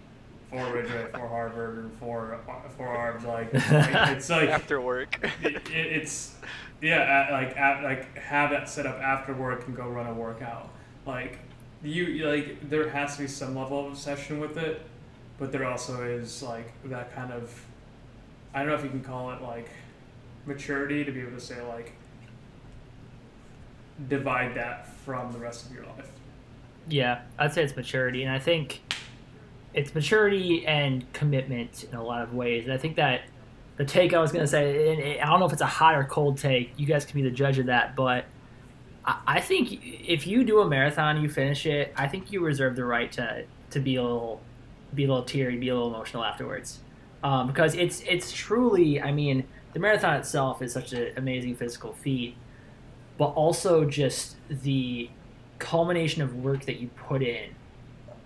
[0.49, 2.39] four ridgeway four harvard and four
[2.77, 6.35] four arbs like it's like after work, it, it, it's
[6.81, 10.13] yeah, a- like at, like have that set up after work and go run a
[10.13, 10.69] workout.
[11.05, 11.39] Like
[11.83, 14.81] you you- like there has to be some level of obsession with it,
[15.37, 17.65] but there also is like that kind of
[18.53, 19.69] I don't know if you can call it like
[20.45, 21.93] maturity to be able to say like
[24.07, 26.09] divide that from the rest of your life.
[26.87, 28.81] Yeah, I'd say it's maturity, and I think
[29.73, 32.65] it's maturity and commitment in a lot of ways.
[32.65, 33.21] And I think that
[33.77, 35.95] the take I was going to say, and I don't know if it's a hot
[35.95, 36.73] or cold take.
[36.77, 38.25] You guys can be the judge of that, but
[39.05, 41.93] I I think if you do a marathon, you finish it.
[41.95, 44.41] I think you reserve the right to to be a little
[44.93, 46.79] be a little teary, be a little emotional afterwards,
[47.23, 49.01] um, because it's it's truly.
[49.01, 52.35] I mean, the marathon itself is such an amazing physical feat,
[53.17, 55.09] but also just the
[55.59, 57.55] culmination of work that you put in.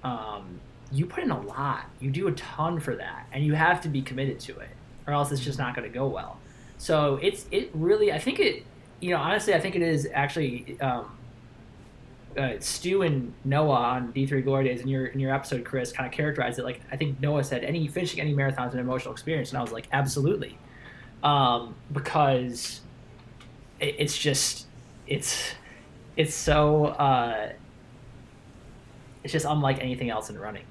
[0.03, 0.59] Um,
[0.91, 1.85] you put in a lot.
[1.99, 4.69] You do a ton for that, and you have to be committed to it,
[5.07, 6.39] or else it's just not going to go well.
[6.77, 8.11] So it's it really.
[8.11, 8.65] I think it.
[8.99, 10.79] You know, honestly, I think it is actually.
[10.79, 11.17] Um,
[12.37, 16.07] uh, Stu and Noah on D3 Glory Days in your in your episode, Chris, kind
[16.07, 19.11] of characterized it like I think Noah said any finishing any marathon is an emotional
[19.11, 20.57] experience, and I was like, absolutely,
[21.21, 22.81] um, because
[23.79, 24.65] it, it's just
[25.07, 25.53] it's
[26.15, 27.51] it's so uh,
[29.23, 30.65] it's just unlike anything else in running,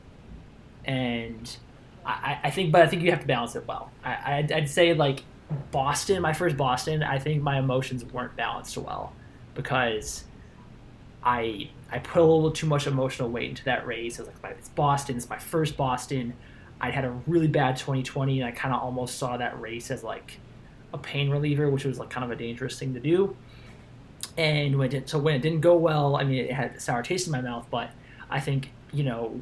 [0.84, 1.56] and
[2.04, 3.90] I, I think, but I think you have to balance it well.
[4.04, 5.22] I, I'd, I'd say like
[5.70, 9.12] Boston, my first Boston, I think my emotions weren't balanced well
[9.54, 10.24] because
[11.22, 14.18] I I put a little too much emotional weight into that race.
[14.18, 16.34] I was like, it's Boston, it's my first Boston.
[16.80, 20.02] I'd had a really bad 2020, and I kind of almost saw that race as
[20.02, 20.38] like
[20.92, 23.36] a pain reliever, which was like kind of a dangerous thing to do.
[24.36, 27.02] And when it, so when it didn't go well, I mean, it had a sour
[27.02, 27.66] taste in my mouth.
[27.70, 27.90] But
[28.30, 29.40] I think you know,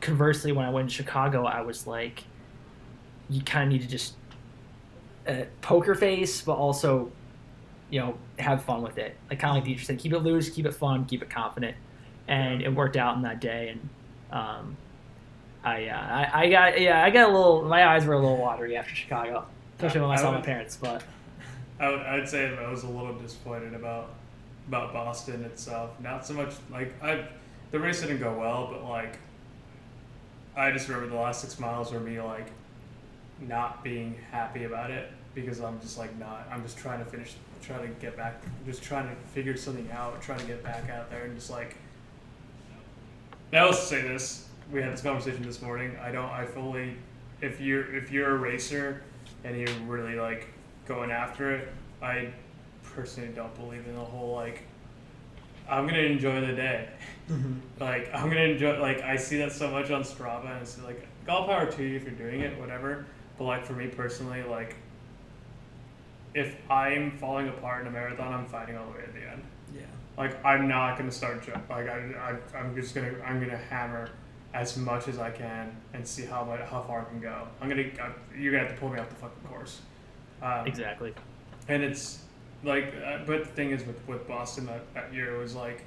[0.00, 2.24] conversely, when I went to Chicago, I was like,
[3.28, 4.14] you kind of need to just
[5.26, 7.10] uh, poker face, but also,
[7.90, 9.16] you know, have fun with it.
[9.28, 11.76] Like kind of like Dietrich said, keep it loose, keep it fun, keep it confident,
[12.28, 13.70] and it worked out in that day.
[13.70, 13.88] And
[14.30, 14.76] um,
[15.64, 17.62] I, uh, I, I got yeah, I got a little.
[17.62, 19.44] My eyes were a little watery after Chicago,
[19.76, 20.76] especially when I I saw my parents.
[20.76, 21.02] But
[21.80, 24.10] I would, I'd say I was a little disappointed about
[24.68, 25.90] about Boston itself.
[26.00, 27.26] Not so much like I,
[27.70, 29.18] the race didn't go well, but like
[30.56, 32.46] I just remember the last six miles were me like
[33.40, 36.48] not being happy about it because I'm just like not.
[36.50, 40.20] I'm just trying to finish, trying to get back, just trying to figure something out,
[40.22, 41.76] trying to get back out there, and just like.
[43.52, 44.48] Now let's say this.
[44.72, 45.96] We had this conversation this morning.
[46.02, 46.30] I don't.
[46.30, 46.96] I fully.
[47.42, 49.02] If you're if you're a racer
[49.44, 50.48] and you're really like
[50.86, 51.68] going after it,
[52.02, 52.30] I
[52.82, 54.62] personally don't believe in the whole like.
[55.68, 56.88] I'm gonna enjoy the day.
[57.80, 58.80] Like I'm gonna enjoy.
[58.80, 61.96] Like I see that so much on Strava, and it's like all power to you
[61.96, 63.04] if you're doing it, whatever.
[63.36, 64.76] But like for me personally, like
[66.34, 69.42] if I'm falling apart in a marathon, I'm fighting all the way at the end.
[69.74, 69.82] Yeah.
[70.16, 71.68] Like I'm not gonna start jump.
[71.68, 74.10] Like I, I I'm just gonna I'm gonna hammer
[74.54, 77.48] as much as I can and see how much how far I can go.
[77.60, 79.80] I'm gonna I, you're gonna have to pull me off the fucking course.
[80.42, 81.12] Um, exactly,
[81.68, 82.20] and it's
[82.64, 85.84] like, uh, but the thing is with, with Boston that, that year it was like,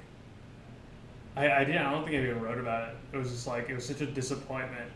[1.36, 2.96] I, I didn't, I don't think I even wrote about it.
[3.12, 4.90] It was just like, it was such a disappointment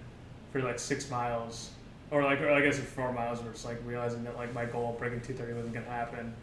[0.53, 1.71] for like six miles,
[2.11, 4.65] or like, or I guess it's four miles, where it's like realizing that like my
[4.65, 6.35] goal of breaking 230 wasn't gonna happen.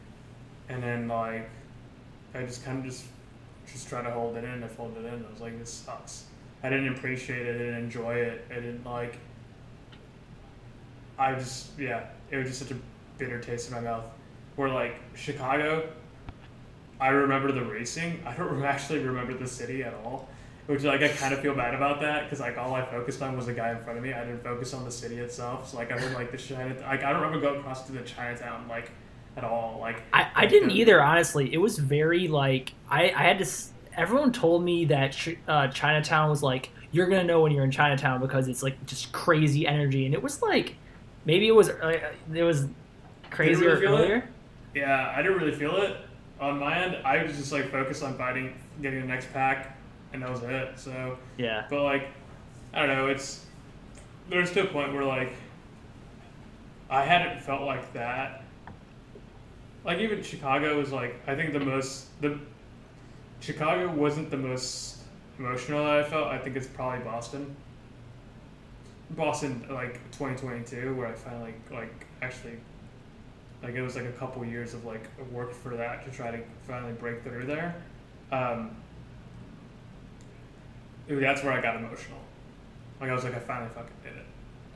[0.69, 1.49] And then like,
[2.33, 3.05] I just kind of just,
[3.71, 5.25] just try to hold it in I fold it in.
[5.25, 6.25] I was like, this sucks.
[6.63, 9.17] I didn't appreciate it, I didn't enjoy it, I didn't like,
[11.17, 12.77] I just, yeah, it was just such a
[13.17, 14.05] bitter taste in my mouth.
[14.61, 15.89] Where like Chicago,
[16.99, 18.21] I remember the racing.
[18.27, 20.29] I don't actually remember the city at all,
[20.67, 23.35] which like I kind of feel bad about that because like all I focused on
[23.35, 24.13] was the guy in front of me.
[24.13, 25.71] I didn't focus on the city itself.
[25.71, 28.01] So like I heard like the China, like I don't remember going across to the
[28.01, 28.91] Chinatown like
[29.35, 29.79] at all.
[29.81, 31.01] Like I, I didn't either.
[31.01, 33.47] Honestly, it was very like I, I had to.
[33.97, 38.21] Everyone told me that uh, Chinatown was like you're gonna know when you're in Chinatown
[38.21, 40.75] because it's like just crazy energy, and it was like
[41.25, 42.67] maybe it was uh, it was
[43.31, 44.23] crazier really feel it?
[44.73, 45.97] Yeah, I didn't really feel it
[46.39, 46.97] on my end.
[47.05, 49.77] I was just like focused on fighting, getting the next pack,
[50.13, 50.79] and that was it.
[50.79, 51.17] So.
[51.37, 52.07] Yeah, But like,
[52.73, 53.07] I don't know.
[53.07, 53.45] It's
[54.29, 55.33] there's to a point where like
[56.89, 58.43] I hadn't felt like that.
[59.83, 62.39] Like even Chicago was like I think the most the
[63.39, 64.97] Chicago wasn't the most
[65.37, 66.27] emotional that I felt.
[66.27, 67.55] I think it's probably Boston.
[69.11, 72.57] Boston like 2022 where I finally like actually
[73.63, 76.39] like it was like a couple years of like work for that to try to
[76.67, 77.75] finally break through there.
[78.31, 78.75] Um,
[81.07, 82.19] that's where I got emotional.
[82.99, 84.25] Like I was like, I finally fucking did it.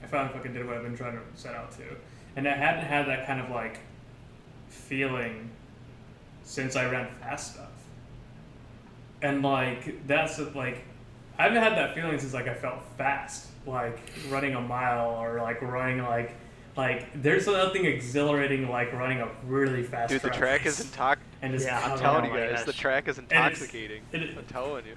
[0.03, 1.83] I finally fucking did what I've been trying to set out to,
[2.35, 3.79] and I hadn't had that kind of like
[4.67, 5.49] feeling
[6.43, 7.71] since I ran fast stuff.
[9.21, 10.83] And like that's like
[11.39, 15.41] I haven't had that feeling since like I felt fast, like running a mile or
[15.41, 16.35] like running like
[16.77, 20.11] like there's nothing exhilarating like running a really fast.
[20.11, 21.17] Dude, the track is intox.
[21.41, 24.01] and just Yeah, I'm telling you guys, the track is And it's- intoxicating.
[24.11, 24.95] it is- I'm telling you.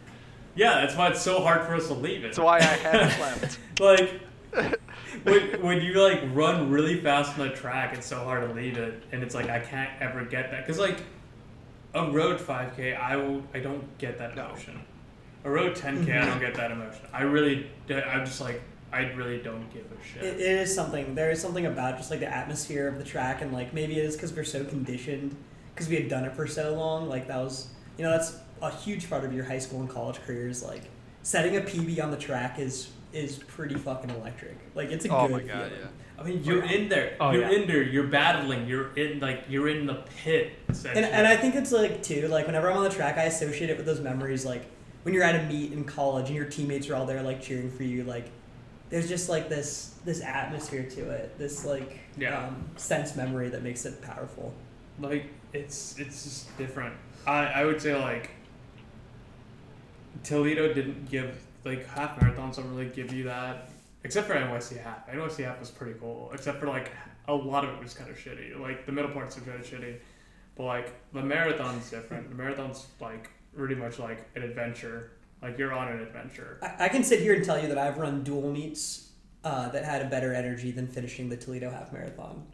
[0.54, 2.28] yeah, that's why it's so hard for us to leave it.
[2.28, 3.58] That's why I haven't left.
[3.80, 4.20] like
[5.24, 8.76] when, when you like run really fast on the track, it's so hard to leave
[8.78, 10.98] it, and it's like I can't ever get that because like
[11.94, 14.46] a road 5K, I will I don't get that No.
[14.46, 14.80] emotion.
[15.44, 16.26] A road 10K, I mm-hmm.
[16.26, 17.06] don't get that emotion.
[17.12, 18.60] I really, I'm just like
[18.92, 20.22] I really don't give a shit.
[20.22, 21.14] It, it is something.
[21.14, 24.04] There is something about just like the atmosphere of the track, and like maybe it
[24.04, 25.36] is because we're so conditioned,
[25.74, 27.08] because we had done it for so long.
[27.08, 30.20] Like that was, you know, that's a huge part of your high school and college
[30.26, 30.62] careers.
[30.62, 30.82] Like
[31.22, 34.56] setting a PB on the track is is pretty fucking electric.
[34.74, 35.72] Like it's a Oh good my god, feeling.
[35.80, 35.88] yeah.
[36.18, 37.16] I mean, you're in there.
[37.20, 37.50] Oh, you're yeah.
[37.60, 37.82] in there.
[37.82, 38.66] You're battling.
[38.66, 40.52] You're in like you're in the pit.
[40.68, 43.70] And, and I think it's like too like whenever I'm on the track, I associate
[43.70, 44.64] it with those memories like
[45.02, 47.70] when you're at a meet in college and your teammates are all there like cheering
[47.70, 48.04] for you.
[48.04, 48.30] Like
[48.90, 52.46] there's just like this this atmosphere to it, this like Yeah.
[52.46, 54.52] um, sense memory that makes it powerful.
[55.00, 56.94] like it's it's just different.
[57.26, 58.30] I I would say like
[60.24, 63.68] Toledo didn't give like half marathons don't really give you that
[64.04, 65.06] except for NYC half.
[65.08, 66.90] NYC half was pretty cool except for like
[67.26, 68.58] a lot of it was kind of shitty.
[68.58, 69.96] Like the middle parts are kind of shitty,
[70.56, 72.28] but like the marathon's different.
[72.30, 75.12] The marathon's like really much like an adventure.
[75.42, 76.58] Like you're on an adventure.
[76.62, 79.10] I, I can sit here and tell you that I've run dual meets
[79.44, 82.44] uh, that had a better energy than finishing the Toledo half marathon.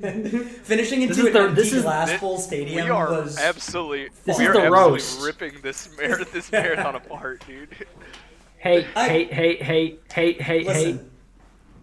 [0.00, 3.10] finishing This into is an the- empty this is- glass Thi- full stadium we are
[3.10, 5.22] was absolutely This we is are the absolutely roast.
[5.24, 7.68] ripping this mar- this marathon apart, dude.
[8.58, 11.04] Hey, I- hey, hey, hey, hey, hey, Listen, hey.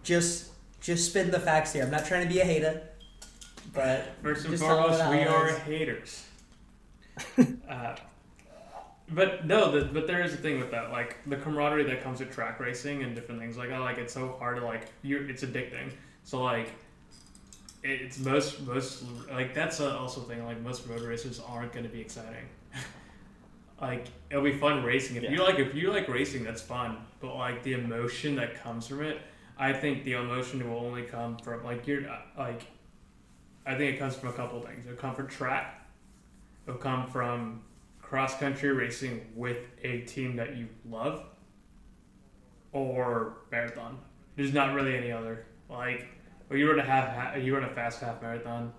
[0.02, 0.50] just
[0.80, 1.82] just spin the facts here.
[1.84, 2.82] I'm not trying to be a hater,
[3.74, 6.24] but First and foremost, we are haters.
[7.68, 7.94] uh,
[9.10, 12.20] but no, the, but there is a thing with that, like the camaraderie that comes
[12.20, 13.80] with track racing and different things like that.
[13.80, 15.90] Like it's so hard to like, you it's addicting.
[16.24, 16.68] So like,
[17.82, 20.44] it- it's most most like that's a also a thing.
[20.44, 22.44] Like most road races aren't going to be exciting.
[23.80, 26.98] like it'll be fun racing if you like if you like racing, that's fun.
[27.20, 29.20] But like the emotion that comes from it,
[29.58, 32.62] I think the emotion will only come from like you're uh, like
[33.64, 34.84] I think it comes from a couple things.
[34.86, 35.86] It'll come from track.
[36.66, 37.62] It'll come from
[38.08, 41.24] cross country racing with a team that you love,
[42.72, 43.98] or marathon.
[44.36, 46.08] There's not really any other like.
[46.48, 48.72] Well, you run a half, ha- you run a fast half marathon.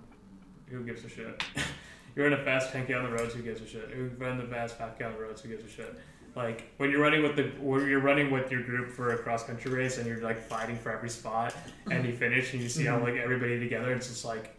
[0.68, 1.44] Who gives a shit?
[2.16, 3.36] you run a fast 10k on the roads.
[3.36, 3.90] Who gives a shit?
[3.90, 5.42] Who run the fast 5k on the roads?
[5.42, 5.96] Who gives a shit?
[6.36, 9.44] Like when you're running with the when you're running with your group for a cross
[9.44, 11.56] country race and you're like fighting for every spot
[11.92, 13.06] and you finish and you see how mm-hmm.
[13.06, 13.92] like everybody together.
[13.94, 14.56] It's just like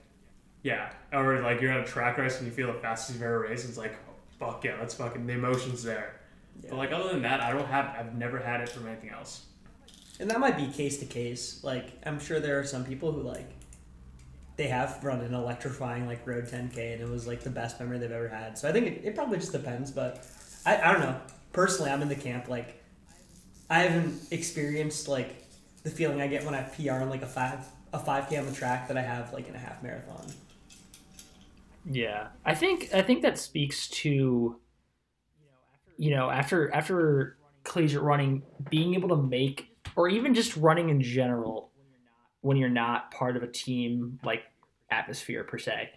[0.63, 3.41] yeah, or like you're on a track race and you feel the fastest you've ever
[3.41, 3.67] raced.
[3.67, 3.95] It's like,
[4.41, 6.15] fuck yeah, that's fucking the emotions there.
[6.63, 6.71] Yeah.
[6.71, 7.95] But like other than that, I don't have.
[7.97, 9.45] I've never had it from anything else.
[10.19, 11.63] and that might be case to case.
[11.63, 13.49] Like I'm sure there are some people who like
[14.57, 17.99] they have run an electrifying like road 10k and it was like the best memory
[17.99, 18.59] they've ever had.
[18.59, 19.91] So I think it, it probably just depends.
[19.91, 20.27] But
[20.67, 21.21] I, I don't know.
[21.53, 22.83] Personally, I'm in the camp like
[23.69, 25.47] I haven't experienced like
[25.83, 28.53] the feeling I get when I PR on like a five a 5k on the
[28.53, 30.27] track that I have like in a half marathon.
[31.85, 34.61] Yeah, I think I think that speaks to
[35.97, 41.01] you know after after collegiate running being able to make or even just running in
[41.01, 41.71] general
[42.41, 44.45] when you're not part of a team like
[44.91, 45.91] atmosphere per se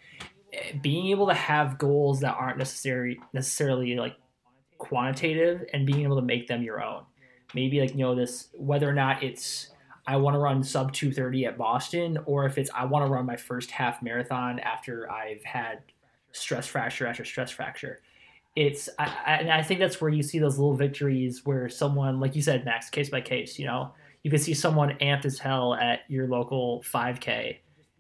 [0.52, 4.16] eh, being able to have goals that aren't necessary necessarily like
[4.84, 7.04] quantitative and being able to make them your own.
[7.54, 9.70] Maybe like you know this whether or not it's
[10.06, 13.26] I want to run sub 230 at Boston, or if it's I want to run
[13.26, 15.80] my first half marathon after I've had
[16.34, 18.02] stress fracture after stress fracture.
[18.56, 22.20] It's I, I, and I think that's where you see those little victories where someone,
[22.20, 23.58] like you said, Max, case by case.
[23.58, 23.94] You know,
[24.24, 27.58] you can see someone amped as hell at your local 5K,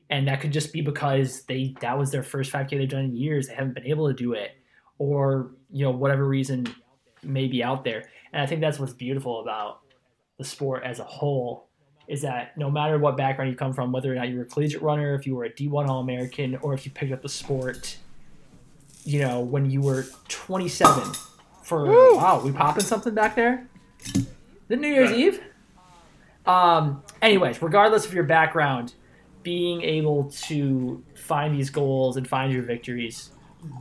[0.09, 3.15] and that could just be because they that was their first 5K they've done in
[3.15, 3.47] years.
[3.47, 4.51] They haven't been able to do it,
[4.97, 6.67] or you know whatever reason
[7.23, 8.09] may be out there.
[8.33, 9.79] And I think that's what's beautiful about
[10.37, 11.69] the sport as a whole
[12.07, 14.45] is that no matter what background you come from, whether or not you were a
[14.45, 17.29] collegiate runner, if you were a D1 All American, or if you picked up the
[17.29, 17.97] sport,
[19.05, 21.13] you know, when you were 27
[21.63, 21.85] for
[22.15, 23.67] wow, we popping something back there?
[24.67, 25.17] The New Year's Yeah.
[25.17, 25.41] Eve?
[26.45, 28.93] Um, anyways, regardless of your background,
[29.43, 33.29] being able to find these goals and find your victories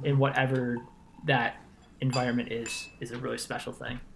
[0.05, 0.79] in whatever
[1.25, 1.57] that
[2.01, 4.01] environment is is a really special thing.